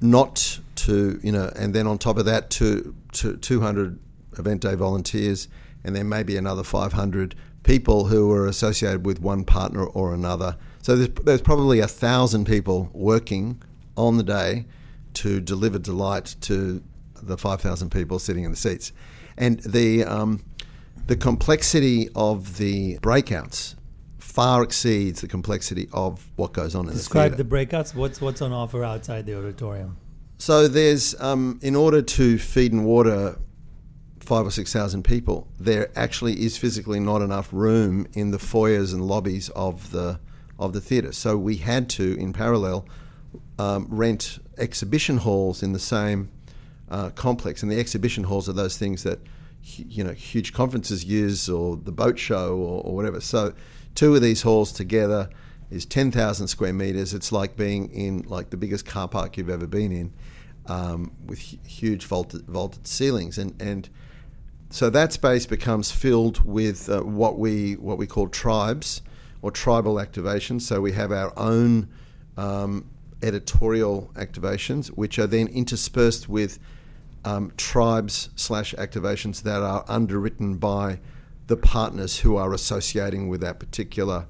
not 0.00 0.58
to 0.74 1.20
you 1.22 1.30
know 1.30 1.52
and 1.54 1.72
then 1.72 1.86
on 1.86 1.98
top 1.98 2.18
of 2.18 2.24
that 2.24 2.50
to, 2.50 2.94
to 3.12 3.36
200 3.36 3.98
event 4.38 4.60
day 4.60 4.74
volunteers 4.74 5.46
and 5.84 5.94
then 5.94 6.08
maybe 6.08 6.36
another 6.36 6.62
500 6.62 7.34
people 7.62 8.06
who 8.06 8.30
are 8.32 8.46
associated 8.46 9.04
with 9.04 9.20
one 9.20 9.44
partner 9.44 9.84
or 9.84 10.14
another 10.14 10.56
so 10.82 10.96
there's, 10.96 11.10
there's 11.24 11.42
probably 11.42 11.80
a 11.80 11.88
thousand 11.88 12.46
people 12.46 12.90
working 12.92 13.62
on 13.96 14.16
the 14.16 14.22
day 14.22 14.66
to 15.14 15.40
deliver 15.40 15.78
delight 15.78 16.36
to 16.40 16.82
the 17.20 17.36
5,000 17.36 17.90
people 17.90 18.18
sitting 18.18 18.44
in 18.44 18.50
the 18.50 18.56
seats 18.56 18.92
and 19.36 19.60
the 19.60 20.04
um, 20.04 20.44
the 21.06 21.16
complexity 21.16 22.08
of 22.14 22.58
the 22.58 22.98
breakouts 22.98 23.74
far 24.38 24.62
exceeds 24.62 25.20
the 25.20 25.26
complexity 25.26 25.88
of 25.92 26.30
what 26.36 26.52
goes 26.52 26.74
on 26.74 26.86
in 26.86 26.92
Describe 26.92 27.32
the 27.32 27.42
Describe 27.42 27.68
the 27.70 27.76
breakouts. 27.76 27.94
What's 27.94 28.20
what's 28.20 28.40
on 28.40 28.52
offer 28.52 28.84
outside 28.84 29.26
the 29.26 29.36
auditorium? 29.36 29.96
So 30.38 30.68
there's, 30.68 31.20
um, 31.20 31.58
in 31.62 31.74
order 31.74 32.00
to 32.00 32.38
feed 32.38 32.72
and 32.72 32.84
water 32.84 33.36
five 34.28 34.46
or 34.46 34.50
six 34.50 34.72
thousand 34.72 35.02
people, 35.04 35.48
there 35.58 35.90
actually 35.96 36.34
is 36.44 36.58
physically 36.58 37.00
not 37.00 37.22
enough 37.22 37.48
room 37.50 38.06
in 38.12 38.30
the 38.30 38.38
foyers 38.38 38.92
and 38.92 39.02
lobbies 39.06 39.48
of 39.50 39.90
the 39.90 40.20
of 40.58 40.72
the 40.72 40.80
theatre. 40.80 41.12
So 41.12 41.38
we 41.38 41.56
had 41.56 41.88
to, 41.90 42.14
in 42.18 42.32
parallel, 42.32 42.84
um, 43.58 43.86
rent 43.88 44.38
exhibition 44.58 45.18
halls 45.18 45.62
in 45.62 45.72
the 45.72 45.78
same 45.78 46.28
uh, 46.90 47.10
complex, 47.10 47.62
and 47.62 47.72
the 47.72 47.80
exhibition 47.80 48.24
halls 48.24 48.48
are 48.48 48.52
those 48.52 48.76
things 48.76 49.02
that 49.02 49.18
you 49.62 50.04
know 50.04 50.12
huge 50.12 50.52
conferences 50.52 51.04
use, 51.04 51.48
or 51.48 51.76
the 51.76 51.92
boat 51.92 52.18
show, 52.18 52.56
or, 52.56 52.82
or 52.84 52.94
whatever. 52.94 53.20
So 53.20 53.54
two 53.94 54.14
of 54.14 54.20
these 54.20 54.42
halls 54.42 54.72
together 54.72 55.30
is 55.70 55.86
ten 55.86 56.12
thousand 56.12 56.48
square 56.48 56.74
meters. 56.74 57.14
It's 57.14 57.32
like 57.32 57.56
being 57.56 57.90
in 57.94 58.24
like 58.28 58.50
the 58.50 58.58
biggest 58.58 58.84
car 58.84 59.08
park 59.08 59.38
you've 59.38 59.48
ever 59.48 59.66
been 59.66 59.92
in, 59.92 60.12
um, 60.66 61.12
with 61.24 61.38
huge 61.38 62.04
vaulted, 62.04 62.42
vaulted 62.46 62.86
ceilings, 62.86 63.38
and 63.38 63.54
and 63.60 63.88
so 64.70 64.90
that 64.90 65.12
space 65.12 65.46
becomes 65.46 65.90
filled 65.90 66.44
with 66.44 66.88
uh, 66.88 67.00
what 67.00 67.38
we 67.38 67.74
what 67.74 67.98
we 67.98 68.06
call 68.06 68.28
tribes 68.28 69.02
or 69.40 69.50
tribal 69.50 69.94
activations. 69.94 70.62
So 70.62 70.80
we 70.80 70.92
have 70.92 71.12
our 71.12 71.32
own 71.38 71.88
um, 72.36 72.84
editorial 73.22 74.10
activations, 74.14 74.88
which 74.88 75.18
are 75.18 75.26
then 75.26 75.48
interspersed 75.48 76.28
with 76.28 76.58
um, 77.24 77.52
tribes 77.56 78.30
slash 78.36 78.74
activations 78.74 79.42
that 79.42 79.62
are 79.62 79.84
underwritten 79.88 80.56
by 80.56 81.00
the 81.46 81.56
partners 81.56 82.20
who 82.20 82.36
are 82.36 82.52
associating 82.52 83.28
with 83.28 83.40
that 83.40 83.58
particular 83.58 84.26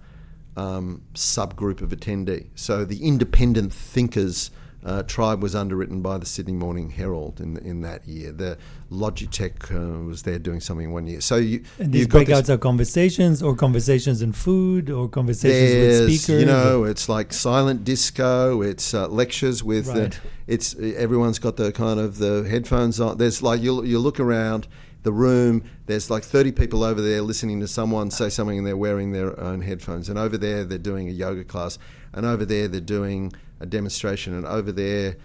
um, 0.56 1.02
subgroup 1.14 1.80
of 1.80 1.90
attendee. 1.90 2.46
So 2.54 2.84
the 2.84 3.04
independent 3.04 3.72
thinkers 3.72 4.50
uh, 4.84 5.02
tribe 5.02 5.42
was 5.42 5.54
underwritten 5.54 6.02
by 6.02 6.18
the 6.18 6.26
Sydney 6.26 6.52
Morning 6.52 6.90
Herald 6.90 7.40
in 7.40 7.56
in 7.58 7.80
that 7.82 8.06
year. 8.06 8.32
The 8.32 8.58
Logitech 8.90 9.74
uh, 9.74 10.04
was 10.04 10.22
there 10.22 10.38
doing 10.38 10.60
something 10.60 10.92
one 10.92 11.06
year. 11.06 11.20
So 11.20 11.36
you 11.36 11.64
And 11.78 11.92
these 11.92 12.02
you've 12.02 12.10
got 12.10 12.26
breakouts 12.26 12.48
are 12.48 12.58
conversations 12.58 13.42
or 13.42 13.56
conversations 13.56 14.22
in 14.22 14.32
food 14.32 14.88
or 14.88 15.08
conversations 15.08 16.00
with 16.00 16.20
speakers. 16.20 16.40
you 16.40 16.46
know, 16.46 16.84
it's 16.84 17.08
like 17.08 17.32
silent 17.32 17.84
disco. 17.84 18.62
It's 18.62 18.94
uh, 18.94 19.08
lectures 19.08 19.64
with. 19.64 19.88
Right. 19.88 20.16
Uh, 20.16 20.28
it's 20.46 20.74
everyone's 20.78 21.38
got 21.38 21.56
the 21.56 21.72
kind 21.72 22.00
of 22.00 22.18
the 22.18 22.46
headphones 22.48 23.00
on. 23.00 23.18
There's 23.18 23.42
like 23.42 23.60
you 23.60 23.84
you 23.84 23.98
look 23.98 24.18
around 24.20 24.66
the 25.02 25.12
room. 25.12 25.64
There's 25.86 26.10
like 26.10 26.22
30 26.24 26.52
people 26.52 26.82
over 26.82 27.00
there 27.00 27.22
listening 27.22 27.60
to 27.60 27.68
someone 27.68 28.10
say 28.10 28.28
something, 28.28 28.58
and 28.58 28.66
they're 28.66 28.76
wearing 28.76 29.12
their 29.12 29.38
own 29.38 29.60
headphones. 29.60 30.08
And 30.08 30.18
over 30.18 30.38
there, 30.38 30.64
they're 30.64 30.78
doing 30.78 31.08
a 31.08 31.12
yoga 31.12 31.44
class, 31.44 31.78
and 32.12 32.24
over 32.24 32.44
there, 32.44 32.68
they're 32.68 32.80
doing 32.80 33.32
a 33.60 33.66
demonstration, 33.66 34.34
and 34.34 34.46
over 34.46 34.72
there, 34.72 35.16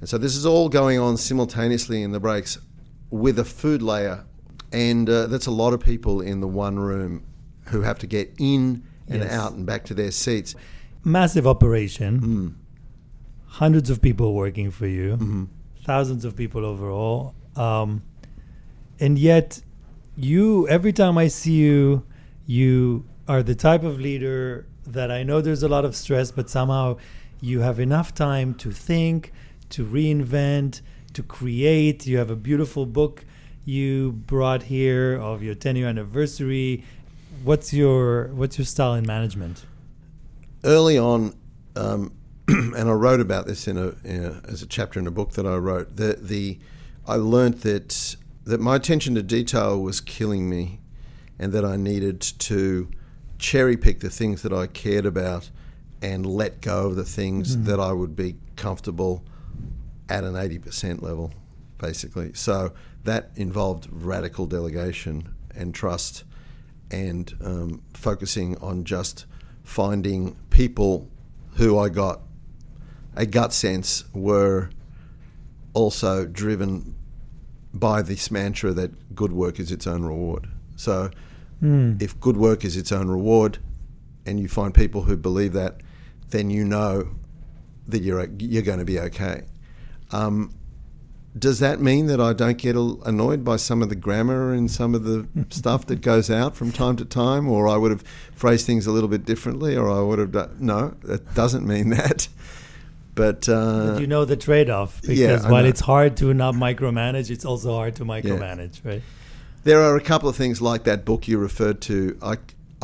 and 0.00 0.08
so 0.08 0.18
this 0.18 0.36
is 0.36 0.44
all 0.44 0.68
going 0.68 0.98
on 0.98 1.16
simultaneously 1.16 2.02
in 2.02 2.12
the 2.12 2.20
breaks 2.20 2.58
with 3.10 3.38
a 3.38 3.44
food 3.44 3.82
layer, 3.82 4.24
and 4.72 5.08
uh, 5.08 5.26
that's 5.26 5.46
a 5.46 5.50
lot 5.50 5.72
of 5.72 5.80
people 5.80 6.20
in 6.20 6.40
the 6.40 6.48
one 6.48 6.78
room 6.78 7.24
who 7.66 7.82
have 7.82 7.98
to 7.98 8.06
get 8.06 8.32
in 8.38 8.82
and 9.08 9.22
Yes. 9.22 9.32
out 9.32 9.52
and 9.52 9.64
back 9.64 9.84
to 9.84 9.94
their 9.94 10.10
seats. 10.10 10.54
massive 11.04 11.46
operation, 11.46 12.20
Mm. 12.20 12.52
hundreds 13.46 13.90
of 13.90 14.02
people 14.02 14.34
working 14.34 14.72
for 14.72 14.88
you, 14.88 15.16
Mhm. 15.16 15.46
thousands 15.84 16.24
of 16.24 16.34
people 16.34 16.64
overall, 16.64 17.32
um, 17.54 18.02
and 18.98 19.16
yet 19.18 19.62
you 20.16 20.66
every 20.68 20.92
time 20.92 21.16
I 21.16 21.28
see 21.28 21.52
you, 21.52 22.02
you 22.46 23.04
are 23.28 23.42
the 23.44 23.54
type 23.54 23.84
of 23.84 24.00
leader 24.00 24.66
that 24.84 25.10
I 25.12 25.22
know 25.22 25.40
there's 25.40 25.62
a 25.62 25.68
lot 25.68 25.84
of 25.84 25.94
stress, 25.94 26.30
but 26.32 26.50
somehow 26.50 26.96
you 27.40 27.60
have 27.60 27.78
enough 27.78 28.14
time 28.14 28.54
to 28.54 28.70
think, 28.70 29.32
to 29.70 29.84
reinvent, 29.84 30.80
to 31.12 31.22
create. 31.22 32.06
You 32.06 32.18
have 32.18 32.30
a 32.30 32.36
beautiful 32.36 32.86
book 32.86 33.24
you 33.64 34.12
brought 34.12 34.64
here 34.64 35.16
of 35.16 35.42
your 35.42 35.54
10 35.54 35.76
year 35.76 35.88
anniversary. 35.88 36.84
What's 37.44 37.72
your 37.72 38.28
what's 38.28 38.58
your 38.58 38.64
style 38.64 38.94
in 38.94 39.06
management? 39.06 39.64
early 40.66 40.98
on, 40.98 41.34
um, 41.76 42.12
and 42.48 42.76
I 42.88 42.92
wrote 42.92 43.20
about 43.20 43.46
this 43.46 43.66
in 43.66 43.78
a, 43.78 43.94
in 44.04 44.24
a 44.24 44.42
as 44.48 44.62
a 44.62 44.66
chapter 44.66 45.00
in 45.00 45.06
a 45.06 45.10
book 45.10 45.32
that 45.32 45.46
I 45.46 45.56
wrote. 45.56 45.96
The 45.96 46.18
the 46.20 46.58
I 47.06 47.14
learnt 47.14 47.62
that 47.62 48.16
that 48.44 48.60
my 48.60 48.76
attention 48.76 49.14
to 49.14 49.22
detail 49.22 49.80
was 49.80 50.00
killing 50.00 50.50
me, 50.50 50.80
and 51.38 51.52
that 51.52 51.64
I 51.64 51.76
needed 51.76 52.20
to 52.20 52.90
cherry 53.38 53.76
pick 53.76 54.00
the 54.00 54.10
things 54.10 54.42
that 54.42 54.52
I 54.52 54.66
cared 54.66 55.06
about 55.06 55.50
and 56.06 56.24
let 56.24 56.60
go 56.60 56.86
of 56.86 56.94
the 56.96 57.04
things 57.04 57.56
Mhm. 57.56 57.64
that 57.64 57.80
I 57.80 57.92
would 57.92 58.14
be 58.14 58.36
comfortable 58.54 59.24
at 60.08 60.22
an 60.22 60.36
eighty 60.36 60.58
percent 60.58 61.02
level, 61.02 61.32
basically. 61.78 62.30
So 62.34 62.72
that 63.04 63.30
involved 63.34 63.88
radical 63.90 64.46
delegation 64.46 65.28
and 65.54 65.74
trust, 65.74 66.22
and 66.92 67.34
um, 67.40 67.82
focusing 67.92 68.56
on 68.58 68.84
just 68.84 69.26
finding 69.64 70.36
people 70.50 71.08
who 71.56 71.76
I 71.76 71.88
got 71.88 72.20
a 73.16 73.26
gut 73.26 73.52
sense 73.52 74.04
were 74.14 74.70
also 75.74 76.24
driven 76.24 76.94
by 77.74 78.00
this 78.02 78.30
mantra 78.30 78.72
that 78.74 79.14
good 79.14 79.32
work 79.32 79.58
is 79.58 79.72
its 79.72 79.86
own 79.86 80.04
reward. 80.04 80.46
So 80.76 81.10
Mm. 81.62 82.00
if 82.00 82.18
good 82.20 82.36
work 82.36 82.64
is 82.64 82.76
its 82.76 82.92
own 82.92 83.08
reward 83.08 83.58
and 84.26 84.38
you 84.38 84.46
find 84.48 84.72
people 84.74 85.02
who 85.02 85.16
believe 85.16 85.52
that, 85.54 85.80
then 86.30 86.50
you 86.50 86.64
know 86.64 87.14
that 87.88 88.02
you're, 88.02 88.28
you're 88.38 88.62
going 88.62 88.78
to 88.78 88.84
be 88.84 88.98
okay. 88.98 89.42
Um, 90.10 90.52
does 91.38 91.58
that 91.58 91.80
mean 91.80 92.06
that 92.06 92.20
I 92.20 92.32
don't 92.32 92.56
get 92.56 92.76
annoyed 92.76 93.44
by 93.44 93.56
some 93.56 93.82
of 93.82 93.88
the 93.88 93.94
grammar 93.94 94.52
and 94.52 94.70
some 94.70 94.94
of 94.94 95.04
the 95.04 95.26
stuff 95.50 95.86
that 95.86 96.00
goes 96.00 96.30
out 96.30 96.56
from 96.56 96.72
time 96.72 96.96
to 96.96 97.04
time, 97.04 97.48
or 97.48 97.68
I 97.68 97.76
would 97.76 97.90
have 97.90 98.02
phrased 98.34 98.66
things 98.66 98.86
a 98.86 98.92
little 98.92 99.08
bit 99.08 99.24
differently, 99.24 99.76
or 99.76 99.90
I 99.90 100.00
would 100.00 100.18
have 100.18 100.32
done? 100.32 100.56
No, 100.58 100.94
that 101.02 101.34
doesn't 101.34 101.66
mean 101.66 101.90
that. 101.90 102.28
But, 103.14 103.48
uh, 103.48 103.92
But 103.92 104.00
you 104.00 104.06
know 104.06 104.24
the 104.26 104.36
trade-off 104.36 105.00
because 105.00 105.18
yeah, 105.18 105.50
while 105.50 105.64
it's 105.64 105.80
hard 105.80 106.18
to 106.18 106.34
not 106.34 106.54
micromanage, 106.54 107.30
it's 107.30 107.46
also 107.46 107.72
hard 107.72 107.96
to 107.96 108.04
micromanage, 108.04 108.84
right? 108.84 109.02
There 109.64 109.82
are 109.82 109.96
a 109.96 110.02
couple 110.02 110.28
of 110.28 110.36
things 110.36 110.60
like 110.60 110.84
that 110.84 111.04
book 111.04 111.26
you 111.26 111.38
referred 111.38 111.80
to. 111.82 112.16
I, 112.22 112.36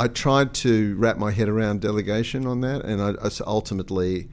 I 0.03 0.09
tried 0.09 0.53
to 0.55 0.97
wrap 0.97 1.17
my 1.17 1.31
head 1.31 1.49
around 1.49 1.81
delegation 1.81 2.45
on 2.45 2.61
that, 2.62 2.85
and 2.85 3.01
I, 3.01 3.11
I 3.25 3.31
ultimately, 3.47 4.29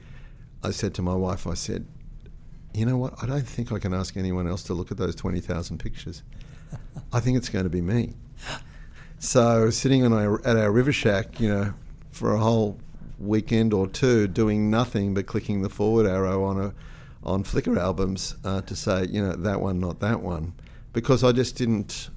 I 0.64 0.72
said 0.72 0.94
to 0.94 1.02
my 1.02 1.14
wife, 1.14 1.46
I 1.46 1.54
said, 1.54 1.86
you 2.74 2.84
know 2.84 2.96
what? 2.96 3.14
I 3.22 3.26
don't 3.26 3.46
think 3.46 3.70
I 3.70 3.78
can 3.78 3.94
ask 3.94 4.16
anyone 4.16 4.48
else 4.48 4.64
to 4.64 4.74
look 4.74 4.90
at 4.90 4.96
those 4.96 5.14
twenty 5.14 5.38
thousand 5.38 5.78
pictures. 5.78 6.24
I 7.12 7.20
think 7.20 7.36
it's 7.36 7.48
going 7.48 7.62
to 7.66 7.70
be 7.70 7.80
me. 7.80 8.14
So 9.20 9.70
sitting 9.70 10.04
on 10.04 10.12
our, 10.12 10.44
at 10.44 10.56
our 10.56 10.72
river 10.72 10.92
shack, 10.92 11.38
you 11.38 11.48
know, 11.48 11.74
for 12.10 12.34
a 12.34 12.38
whole 12.38 12.80
weekend 13.20 13.72
or 13.72 13.86
two, 13.86 14.26
doing 14.26 14.70
nothing 14.70 15.14
but 15.14 15.26
clicking 15.26 15.62
the 15.62 15.70
forward 15.70 16.04
arrow 16.04 16.42
on 16.42 16.60
a 16.60 16.74
on 17.22 17.44
Flickr 17.44 17.78
albums 17.78 18.34
uh, 18.44 18.60
to 18.62 18.74
say, 18.74 19.06
you 19.08 19.22
know, 19.22 19.34
that 19.36 19.60
one, 19.60 19.78
not 19.78 20.00
that 20.00 20.20
one, 20.20 20.52
because 20.92 21.22
I 21.22 21.30
just 21.30 21.54
didn't. 21.54 22.10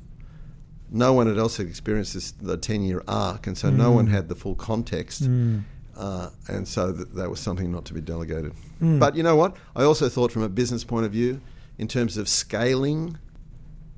No 0.93 1.11
one 1.11 1.37
else 1.37 1.57
had 1.57 1.67
experienced 1.67 2.13
this 2.13 2.31
the 2.31 2.55
ten 2.55 2.83
year 2.83 3.03
arc, 3.07 3.47
and 3.47 3.57
so 3.57 3.69
no 3.69 3.91
one 3.91 4.07
had 4.07 4.29
the 4.29 4.35
full 4.35 4.55
context. 4.55 5.23
Mm. 5.23 5.63
Uh, 5.97 6.29
and 6.47 6.67
so 6.67 6.91
th- 6.91 7.07
that 7.13 7.29
was 7.29 7.39
something 7.39 7.71
not 7.71 7.85
to 7.85 7.93
be 7.93 8.01
delegated. 8.01 8.53
Mm. 8.81 8.99
But 8.99 9.15
you 9.15 9.23
know 9.23 9.35
what? 9.35 9.57
I 9.75 9.83
also 9.83 10.09
thought 10.09 10.31
from 10.31 10.41
a 10.41 10.49
business 10.49 10.83
point 10.83 11.05
of 11.05 11.11
view, 11.11 11.41
in 11.77 11.87
terms 11.87 12.17
of 12.17 12.29
scaling 12.29 13.17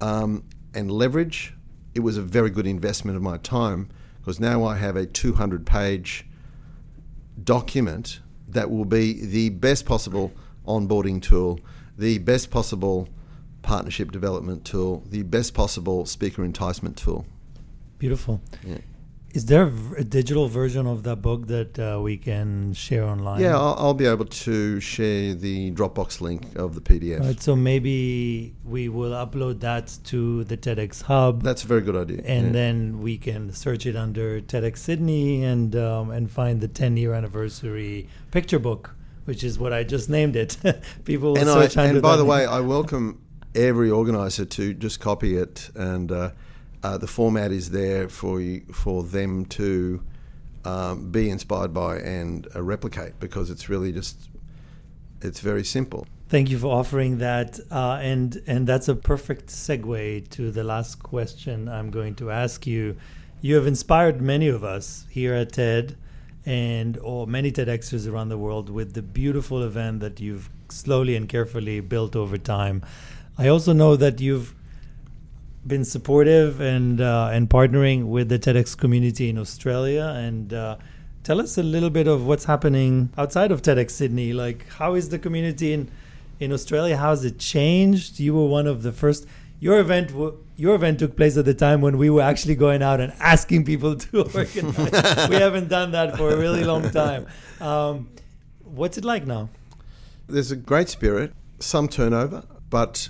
um, 0.02 0.44
and 0.74 0.92
leverage, 0.92 1.54
it 1.94 2.00
was 2.00 2.18
a 2.18 2.22
very 2.22 2.50
good 2.50 2.68
investment 2.68 3.16
of 3.16 3.24
my 3.24 3.38
time 3.38 3.90
because 4.20 4.40
now 4.40 4.64
I 4.64 4.78
have 4.78 4.96
a 4.96 5.06
200 5.06 5.66
page 5.66 6.26
document 7.44 8.20
that 8.48 8.70
will 8.70 8.86
be 8.86 9.26
the 9.26 9.50
best 9.50 9.86
possible 9.86 10.34
onboarding 10.68 11.22
tool, 11.22 11.60
the 11.98 12.18
best 12.20 12.50
possible 12.50 13.08
partnership 13.66 14.12
development 14.12 14.64
tool, 14.64 15.04
the 15.10 15.24
best 15.24 15.54
possible 15.54 16.06
speaker 16.06 16.44
enticement 16.46 16.96
tool. 16.96 17.26
Beautiful. 17.98 18.40
Yeah. 18.64 18.78
Is 19.34 19.48
there 19.48 19.70
a 19.98 20.04
digital 20.06 20.48
version 20.48 20.88
of 20.88 21.04
that 21.04 21.18
book 21.18 21.48
that 21.48 21.78
uh, 21.78 22.00
we 22.02 22.16
can 22.16 22.72
share 22.74 23.04
online? 23.04 23.42
Yeah, 23.42 23.58
I'll, 23.58 23.76
I'll 23.78 23.94
be 23.94 24.06
able 24.06 24.24
to 24.48 24.80
share 24.80 25.34
the 25.34 25.72
Dropbox 25.72 26.22
link 26.22 26.56
of 26.56 26.74
the 26.74 26.80
PDF. 26.80 27.20
Right, 27.20 27.42
so 27.42 27.54
maybe 27.54 28.56
we 28.64 28.88
will 28.88 29.12
upload 29.12 29.60
that 29.60 29.98
to 30.06 30.46
the 30.46 30.56
TEDx 30.56 31.02
Hub, 31.02 31.44
That's 31.44 31.66
a 31.66 31.68
very 31.68 31.82
good 31.82 31.98
idea. 31.98 32.22
and 32.24 32.46
yeah. 32.48 32.54
then 32.54 33.02
we 33.02 33.18
can 33.18 33.52
search 33.52 33.86
it 33.86 33.98
under 33.98 34.40
TEDx 34.40 34.78
Sydney 34.78 35.44
and 35.44 35.76
um, 35.76 36.12
and 36.12 36.32
find 36.32 36.62
the 36.62 36.70
10 36.70 36.96
year 36.96 37.14
anniversary 37.14 38.08
picture 38.32 38.60
book, 38.60 38.96
which 39.26 39.44
is 39.44 39.60
what 39.60 39.74
I 39.74 39.84
just 39.84 40.10
named 40.10 40.38
it. 40.38 40.56
People 41.04 41.34
will 41.34 41.40
and, 41.40 41.50
I, 41.50 41.64
under 41.64 41.82
and 41.82 42.02
by 42.02 42.16
the 42.16 42.24
name. 42.24 42.32
way, 42.32 42.46
I 42.46 42.62
welcome 42.62 43.20
every 43.56 43.90
organizer 43.90 44.46
to 44.46 44.74
just 44.74 45.00
copy 45.00 45.38
it, 45.38 45.70
and 45.76 46.12
uh, 46.12 46.32
uh, 46.84 46.98
the 46.98 47.08
format 47.08 47.52
is 47.52 47.72
there 47.72 48.10
for 48.10 48.40
you, 48.42 48.62
for 48.72 49.04
them 49.04 49.46
to 49.46 50.04
um, 50.66 51.12
be 51.12 51.30
inspired 51.30 51.74
by 51.74 51.98
and 51.98 52.48
uh, 52.56 52.62
replicate 52.62 53.20
because 53.20 53.50
it's 53.50 53.70
really 53.70 53.92
just 53.92 54.30
it's 55.22 55.40
very 55.40 55.64
simple. 55.64 56.06
Thank 56.28 56.50
you 56.50 56.58
for 56.58 56.76
offering 56.76 57.20
that, 57.20 57.60
uh, 57.72 58.00
and 58.02 58.42
and 58.48 58.68
that's 58.68 58.88
a 58.88 58.96
perfect 58.96 59.48
segue 59.48 60.30
to 60.32 60.52
the 60.52 60.64
last 60.64 61.02
question 61.02 61.70
I'm 61.70 61.92
going 61.92 62.16
to 62.16 62.32
ask 62.32 62.68
you. 62.68 62.98
You 63.42 63.56
have 63.56 63.68
inspired 63.68 64.22
many 64.22 64.48
of 64.48 64.64
us 64.64 65.06
here 65.10 65.34
at 65.34 65.54
TED, 65.54 65.96
and 66.46 66.98
or 67.00 67.28
many 67.28 67.52
TEDxers 67.52 68.12
around 68.12 68.30
the 68.30 68.38
world 68.38 68.70
with 68.70 68.94
the 68.94 69.02
beautiful 69.02 69.64
event 69.64 70.00
that 70.00 70.20
you've 70.20 70.50
slowly 70.70 71.16
and 71.16 71.30
carefully 71.30 71.80
built 71.80 72.16
over 72.16 72.38
time. 72.38 72.84
I 73.38 73.48
also 73.48 73.74
know 73.74 73.96
that 73.96 74.22
you've 74.22 74.56
been 75.66 75.84
supportive 75.84 76.62
and 76.62 77.02
uh, 77.02 77.30
and 77.34 77.50
partnering 77.50 78.06
with 78.06 78.30
the 78.30 78.40
TEDx 78.40 78.78
community 78.78 79.30
in 79.30 79.38
Australia. 79.38 80.14
And 80.16 80.54
uh, 80.54 80.78
tell 81.24 81.42
us 81.42 81.58
a 81.58 81.64
little 81.64 81.90
bit 81.90 82.08
of 82.08 82.26
what's 82.26 82.46
happening 82.46 83.10
outside 83.18 83.52
of 83.52 83.62
TEDx 83.62 83.92
Sydney. 83.92 84.32
Like, 84.34 84.68
how 84.74 84.94
is 84.94 85.10
the 85.10 85.20
community 85.20 85.74
in 85.74 85.92
in 86.40 86.52
Australia? 86.52 86.98
How 86.98 87.10
has 87.10 87.26
it 87.26 87.40
changed? 87.40 88.20
You 88.20 88.34
were 88.36 88.48
one 88.48 88.68
of 88.68 88.84
the 88.84 88.92
first. 88.92 89.28
Your 89.60 89.80
event, 89.80 90.10
w- 90.10 90.38
your 90.58 90.76
event 90.76 91.00
took 91.00 91.16
place 91.16 91.38
at 91.38 91.46
the 91.46 91.54
time 91.54 91.82
when 91.82 91.98
we 91.98 92.10
were 92.10 92.22
actually 92.22 92.56
going 92.56 92.84
out 92.84 93.00
and 93.00 93.14
asking 93.20 93.64
people 93.64 93.96
to 94.06 94.24
organize. 94.24 95.30
we 95.30 95.36
haven't 95.36 95.70
done 95.70 95.92
that 95.92 96.18
for 96.18 96.30
a 96.30 96.38
really 96.38 96.64
long 96.64 96.90
time. 96.92 97.26
Um, 97.60 98.10
what's 98.64 98.98
it 98.98 99.06
like 99.06 99.26
now? 99.26 99.50
There's 100.28 100.52
a 100.52 100.56
great 100.56 100.90
spirit, 100.90 101.32
some 101.60 101.88
turnover, 101.88 102.44
but 102.70 103.10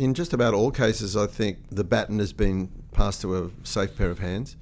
in 0.00 0.14
just 0.14 0.32
about 0.32 0.54
all 0.54 0.70
cases, 0.70 1.14
I 1.14 1.26
think 1.26 1.58
the 1.70 1.84
baton 1.84 2.18
has 2.20 2.32
been 2.32 2.70
passed 2.92 3.20
to 3.20 3.36
a 3.36 3.50
safe 3.64 3.94
pair 3.98 4.08
of 4.10 4.18
hands. 4.18 4.56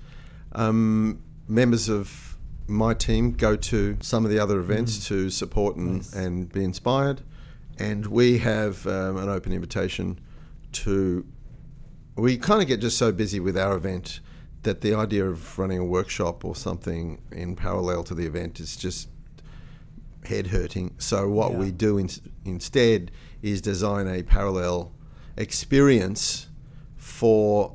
Um, 0.52 1.22
members 1.46 1.88
of 1.88 2.36
my 2.66 2.92
team 2.92 3.32
go 3.32 3.54
to 3.54 3.96
some 4.00 4.24
of 4.24 4.32
the 4.32 4.38
other 4.40 4.58
events 4.58 5.06
to 5.06 5.30
support 5.30 5.76
and, 5.76 5.96
Nice. 5.98 6.12
and 6.12 6.52
be 6.52 6.64
inspired, 6.64 7.22
and 7.78 8.06
we 8.06 8.38
have 8.38 8.84
um, 8.88 9.16
an 9.16 9.28
open 9.28 9.52
invitation 9.52 10.18
to. 10.72 11.24
We 12.16 12.36
kind 12.36 12.60
of 12.60 12.66
get 12.66 12.80
just 12.80 12.98
so 12.98 13.12
busy 13.12 13.38
with 13.38 13.56
our 13.56 13.76
event 13.76 14.18
that 14.64 14.80
the 14.80 14.92
idea 14.92 15.24
of 15.24 15.56
running 15.56 15.78
a 15.78 15.84
workshop 15.84 16.44
or 16.44 16.56
something 16.56 17.20
in 17.30 17.54
parallel 17.54 18.02
to 18.04 18.14
the 18.14 18.26
event 18.26 18.58
is 18.58 18.74
just 18.76 19.08
head 20.24 20.48
hurting. 20.48 20.96
So 20.98 21.28
what 21.28 21.52
Yeah. 21.52 21.58
we 21.58 21.70
do 21.70 21.96
in, 21.96 22.10
instead 22.44 23.12
is 23.40 23.60
design 23.60 24.08
a 24.08 24.24
parallel 24.24 24.90
experience 25.38 26.48
for 26.96 27.74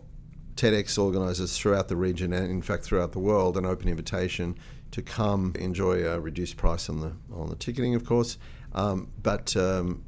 TEDx 0.56 0.98
organisers 1.02 1.58
throughout 1.58 1.88
the 1.88 1.96
region 1.96 2.32
and 2.34 2.52
in 2.52 2.62
fact 2.62 2.84
throughout 2.84 3.12
the 3.14 3.20
world, 3.20 3.58
an 3.58 3.66
open 3.66 3.88
invitation 3.90 4.56
to 4.92 5.02
come 5.02 5.54
enjoy 5.58 6.06
a 6.06 6.20
reduced 6.20 6.56
price 6.58 6.88
on 6.90 7.00
the 7.00 7.14
on 7.34 7.50
the 7.50 7.56
ticketing, 7.56 7.96
of 7.96 8.06
course, 8.06 8.38
um, 8.74 9.08
but 9.24 9.56
um, 9.58 10.04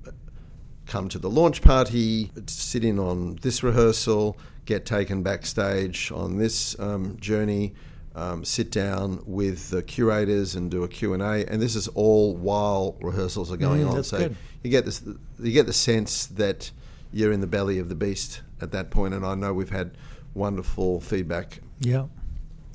come 0.85 1.09
to 1.09 1.17
the 1.17 1.29
launch 1.29 1.61
party, 1.63 2.31
sit 2.45 2.83
in 2.85 2.99
on 2.99 3.37
this 3.41 3.63
rehearsal, 3.63 4.37
get 4.65 4.85
taken 4.85 5.23
backstage 5.23 6.11
on 6.11 6.37
this 6.37 6.77
um, 6.79 7.17
journey, 7.19 7.73
um, 8.15 8.45
sit 8.45 8.69
down 8.71 9.23
with 9.25 9.71
the 9.71 9.81
curators 9.81 10.53
and 10.53 10.69
do 10.69 10.83
a 10.83 10.87
Q&A. 10.87 11.43
And 11.45 11.59
this 11.59 11.75
is 11.75 11.87
all 11.89 12.35
while 12.35 12.95
rehearsals 13.01 13.51
are 13.51 13.57
going 13.57 13.81
Mm, 13.83 13.91
on. 13.93 14.03
so 14.03 14.19
good. 14.19 14.35
you 14.63 14.69
get 14.69 14.85
this, 14.85 15.01
you 15.39 15.51
get 15.51 15.65
the 15.65 15.73
sense 15.73 16.27
that 16.27 16.69
you're 17.11 17.31
in 17.31 17.41
the 17.41 17.47
belly 17.47 17.79
of 17.79 17.89
the 17.89 17.95
beast 17.95 18.41
at 18.61 18.71
that 18.71 18.89
point. 18.91 19.13
And 19.13 19.25
I 19.25 19.35
know 19.35 19.53
we've 19.53 19.69
had 19.69 19.97
wonderful 20.33 20.99
feedback. 21.01 21.59
Yeah, 21.79 22.05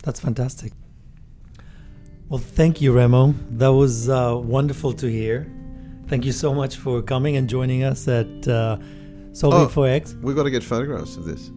that's 0.03 0.21
fantastic. 0.21 0.73
Well, 2.29 2.39
thank 2.39 2.81
you, 2.81 2.93
Remo. 2.93 3.35
That 3.51 3.73
was 3.73 4.09
uh, 4.09 4.37
wonderful 4.41 4.93
to 4.95 5.07
hear. 5.11 5.51
Thank 6.07 6.25
you 6.25 6.33
so 6.33 6.55
much 6.55 6.77
for 6.77 7.03
coming 7.03 7.37
and 7.37 7.49
joining 7.49 7.83
us 7.83 8.07
at 8.09 8.47
uh, 8.49 8.79
Solving 9.33 9.61
Oh. 9.61 9.69
for 9.69 9.89
X. 9.89 10.15
We've 10.23 10.35
got 10.37 10.43
to 10.45 10.51
get 10.51 10.63
photographs 10.63 11.17
of 11.17 11.25
this. 11.25 11.51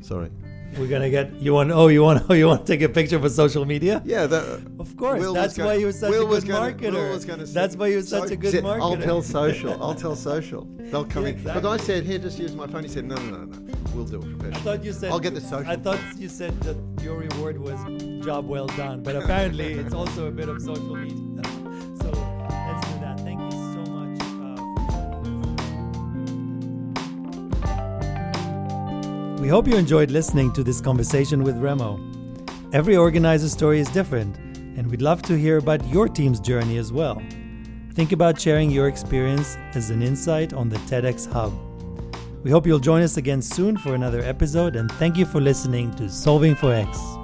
Sorry. 0.00 0.30
We're 0.78 0.86
gonna 0.88 1.10
get 1.10 1.32
you 1.34 1.52
want. 1.54 1.70
Oh, 1.72 1.88
you 1.88 2.02
want. 2.02 2.24
Oh, 2.30 2.34
you 2.40 2.46
want 2.46 2.64
to 2.66 2.72
take 2.72 2.82
a 2.82 2.88
picture 2.88 3.18
for 3.18 3.28
social 3.28 3.64
media? 3.64 4.00
Yeah, 4.04 4.26
that, 4.26 4.62
Of 4.78 4.96
course. 4.96 5.20
Will 5.20 5.34
that's 5.34 5.58
why 5.58 5.74
you're 5.74 5.92
such 5.92 6.10
Will 6.10 6.26
a 6.32 6.40
good 6.40 6.48
gonna- 6.48 6.72
marketer. 6.74 7.26
Gonna 7.26 7.44
that's 7.44 7.76
why 7.76 7.88
you're 7.88 8.02
such 8.02 8.28
So- 8.28 8.34
a 8.34 8.36
good 8.36 8.52
said, 8.52 8.64
marketer. 8.64 8.80
I'll 8.80 8.96
tell 8.96 9.22
social. 9.22 9.82
I'll 9.82 9.94
tell 9.94 10.14
social. 10.16 10.66
They'll 10.78 11.04
come 11.04 11.24
Yeah, 11.24 11.30
in. 11.30 11.34
exactly. 11.36 11.62
But 11.62 11.68
I 11.68 11.76
said, 11.84 12.04
here, 12.04 12.18
just 12.18 12.38
use 12.38 12.54
my 12.54 12.66
phone. 12.66 12.82
He 12.82 12.88
said, 12.88 13.04
no, 13.04 13.16
no, 13.16 13.30
no, 13.38 13.44
no. 13.44 13.74
We'll 13.94 14.04
do 14.04 14.16
it 14.18 14.38
professionally. 14.38 14.56
I 14.56 14.60
thought 14.60 14.84
you 14.84 14.92
said. 14.92 15.10
I'll 15.10 15.20
get 15.20 15.34
the 15.34 15.40
social. 15.40 15.70
I 15.70 15.76
thought 15.76 15.98
you 16.16 16.28
said 16.28 16.58
that 16.60 16.76
your 17.02 17.16
reward 17.18 17.58
was 17.58 17.78
job 18.24 18.46
well 18.48 18.66
done, 18.68 19.02
but 19.02 19.16
apparently 19.16 19.72
it's 19.74 19.94
also 19.94 20.26
a 20.26 20.30
bit 20.30 20.48
of 20.48 20.60
social 20.62 20.94
media. 20.96 21.16
We 29.40 29.48
hope 29.48 29.66
you 29.66 29.74
enjoyed 29.74 30.10
listening 30.10 30.52
to 30.52 30.62
this 30.62 30.82
conversation 30.82 31.42
with 31.42 31.56
Remo. 31.56 31.98
Every 32.74 32.94
organizer's 32.94 33.52
story 33.52 33.80
is 33.80 33.88
different, 33.88 34.36
and 34.76 34.86
we'd 34.90 35.00
love 35.00 35.22
to 35.22 35.38
hear 35.38 35.56
about 35.56 35.84
your 35.88 36.08
team's 36.08 36.40
journey 36.40 36.76
as 36.76 36.92
well. 36.92 37.22
Think 37.94 38.12
about 38.12 38.38
sharing 38.38 38.70
your 38.70 38.86
experience 38.86 39.56
as 39.74 39.88
an 39.88 40.02
insight 40.02 40.52
on 40.52 40.68
the 40.68 40.76
TEDx 40.80 41.32
Hub. 41.32 41.54
We 42.44 42.50
hope 42.50 42.66
you'll 42.66 42.80
join 42.80 43.02
us 43.02 43.16
again 43.16 43.40
soon 43.40 43.78
for 43.78 43.94
another 43.94 44.20
episode, 44.20 44.76
and 44.76 44.92
thank 44.92 45.16
you 45.16 45.24
for 45.24 45.40
listening 45.40 45.94
to 45.94 46.10
Solving 46.10 46.54
for 46.54 46.74
X. 46.74 47.19